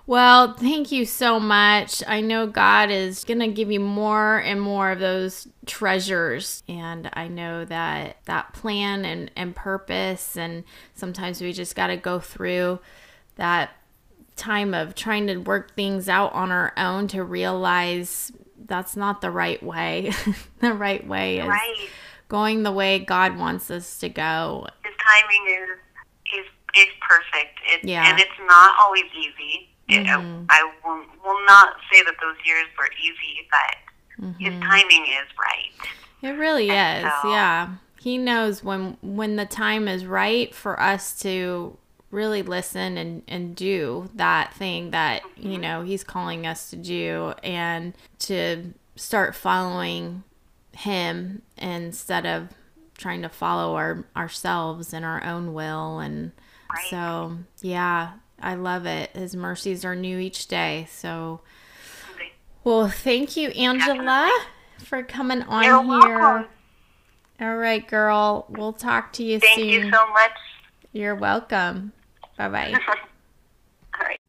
Well, 0.05 0.53
thank 0.53 0.91
you 0.91 1.05
so 1.05 1.39
much. 1.39 2.03
I 2.05 2.19
know 2.19 2.45
God 2.45 2.91
is 2.91 3.23
going 3.23 3.39
to 3.39 3.47
give 3.47 3.71
you 3.71 3.79
more 3.79 4.37
and 4.39 4.59
more 4.59 4.91
of 4.91 4.99
those 4.99 5.47
treasures. 5.65 6.61
And 6.67 7.09
I 7.13 7.29
know 7.29 7.63
that 7.65 8.17
that 8.25 8.51
plan 8.53 9.05
and, 9.05 9.31
and 9.37 9.55
purpose, 9.55 10.35
and 10.35 10.65
sometimes 10.93 11.39
we 11.39 11.53
just 11.53 11.75
got 11.75 11.87
to 11.87 11.95
go 11.95 12.19
through 12.19 12.79
that 13.37 13.71
time 14.35 14.73
of 14.73 14.93
trying 14.93 15.27
to 15.27 15.37
work 15.37 15.73
things 15.75 16.09
out 16.09 16.33
on 16.33 16.51
our 16.51 16.73
own 16.75 17.07
to 17.07 17.23
realize 17.23 18.31
that's 18.65 18.97
not 18.97 19.21
the 19.21 19.31
right 19.31 19.61
way. 19.63 20.11
the 20.59 20.73
right 20.73 21.05
way 21.07 21.39
is 21.39 21.47
Right. 21.47 21.87
going 22.27 22.63
the 22.63 22.71
way 22.73 22.99
God 22.99 23.37
wants 23.37 23.71
us 23.71 23.99
to 23.99 24.09
go. 24.09 24.67
His 24.83 24.93
timing 25.07 25.45
is 25.61 25.69
is 26.39 26.45
is 26.75 26.93
perfect. 27.07 27.59
It, 27.67 27.87
Yeah. 27.87 28.09
And 28.09 28.19
it's 28.19 28.31
not 28.47 28.75
always 28.81 29.05
easy. 29.15 29.69
It, 29.93 30.05
Mhm. 30.07 30.45
I 30.49 30.63
will, 30.83 31.03
will 31.23 31.45
not 31.45 31.75
say 31.91 32.01
that 32.03 32.15
those 32.21 32.35
years 32.45 32.65
were 32.77 32.89
easy, 33.01 33.47
but 33.51 34.35
his 34.39 34.53
Mhm. 34.53 34.61
timing 34.61 35.05
is 35.05 35.27
right. 35.39 35.71
It 36.21 36.31
really 36.37 36.69
And 36.69 37.05
is. 37.07 37.11
so- 37.21 37.31
Yeah. 37.31 37.67
He 37.99 38.17
knows 38.17 38.63
when 38.63 38.97
when 39.01 39.37
the 39.37 39.45
time 39.45 39.87
is 39.87 40.05
right 40.05 40.53
for 40.53 40.79
us 40.79 41.17
to 41.21 41.77
really 42.11 42.43
listen 42.43 42.97
and 42.97 43.23
and 43.27 43.55
do 43.55 44.09
that 44.15 44.53
thing 44.53 44.91
that, 44.91 45.23
you 45.37 45.57
know, 45.57 45.83
he's 45.83 46.03
calling 46.03 46.45
us 46.45 46.69
to 46.69 46.75
do 46.75 47.33
and 47.43 47.93
to 48.19 48.73
start 48.95 49.35
following 49.35 50.23
him 50.73 51.41
instead 51.57 52.25
of 52.25 52.49
trying 52.97 53.21
to 53.21 53.29
follow 53.29 53.75
our 53.75 54.03
ourselves 54.15 54.93
and 54.93 55.03
our 55.05 55.23
own 55.23 55.53
will 55.53 55.99
and 55.99 56.31
Right. 56.73 56.87
so, 56.89 57.37
yeah, 57.61 58.13
I 58.43 58.55
love 58.55 58.85
it. 58.85 59.15
His 59.15 59.35
mercies 59.35 59.85
are 59.85 59.95
new 59.95 60.19
each 60.19 60.47
day. 60.47 60.87
So, 60.91 61.39
well, 62.63 62.89
thank 62.89 63.37
you, 63.37 63.49
Angela, 63.49 64.29
for 64.79 65.01
coming 65.01 65.41
on 65.43 65.63
You're 65.63 65.81
here. 65.81 66.19
welcome. 66.19 66.49
All 67.41 67.55
right, 67.55 67.87
girl. 67.87 68.45
We'll 68.49 68.73
talk 68.73 69.13
to 69.13 69.23
you 69.23 69.39
Thank 69.39 69.59
soon. 69.59 69.67
you 69.69 69.81
so 69.91 70.07
much. 70.11 70.31
You're 70.91 71.15
welcome. 71.15 71.93
Bye 72.37 72.49
bye. 72.49 72.73
All 73.99 74.05
right. 74.05 74.19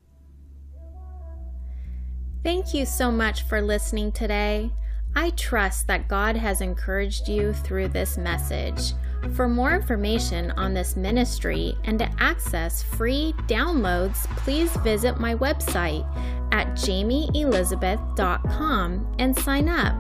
Thank 2.43 2.73
you 2.73 2.87
so 2.87 3.11
much 3.11 3.43
for 3.43 3.61
listening 3.61 4.13
today. 4.13 4.71
I 5.17 5.31
trust 5.31 5.87
that 5.87 6.09
God 6.09 6.37
has 6.37 6.61
encouraged 6.61 7.29
you 7.29 7.53
through 7.53 7.89
this 7.89 8.17
message. 8.17 8.93
For 9.33 9.49
more 9.49 9.75
information 9.75 10.51
on 10.53 10.75
this 10.75 10.95
ministry 10.97 11.75
and 11.85 11.99
to 11.99 12.09
access 12.19 12.83
free 12.83 13.35
downloads, 13.49 14.27
please 14.39 14.71
visit 14.79 15.19
my 15.19 15.35
website 15.35 16.07
at 16.53 16.69
jaymeelizabeth.com 16.75 19.17
and 19.19 19.37
sign 19.37 19.69
up. 19.69 19.97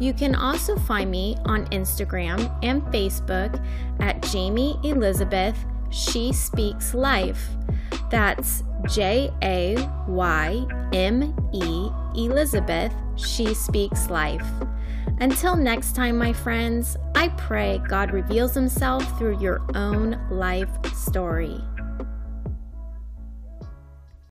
You 0.00 0.12
can 0.12 0.34
also 0.34 0.76
find 0.76 1.08
me 1.10 1.36
on 1.44 1.66
Instagram 1.66 2.52
and 2.62 2.82
Facebook 2.84 3.62
at 4.00 4.20
Jayme 4.22 4.84
Elizabeth 4.84 5.56
She 5.90 6.32
Speaks 6.32 6.92
Life. 6.92 7.50
That's 8.10 8.64
J 8.88 9.30
A 9.42 9.76
Y 10.08 10.66
M 10.92 11.34
E 11.52 11.88
Elizabeth 12.16 12.92
She 13.16 13.54
Speaks 13.54 14.10
Life. 14.10 14.46
Until 15.20 15.56
next 15.56 15.94
time, 15.94 16.18
my 16.18 16.32
friends, 16.32 16.96
I 17.14 17.28
pray 17.28 17.80
God 17.88 18.12
reveals 18.12 18.54
Himself 18.54 19.18
through 19.18 19.40
your 19.40 19.62
own 19.74 20.20
life 20.30 20.70
story. 20.94 21.60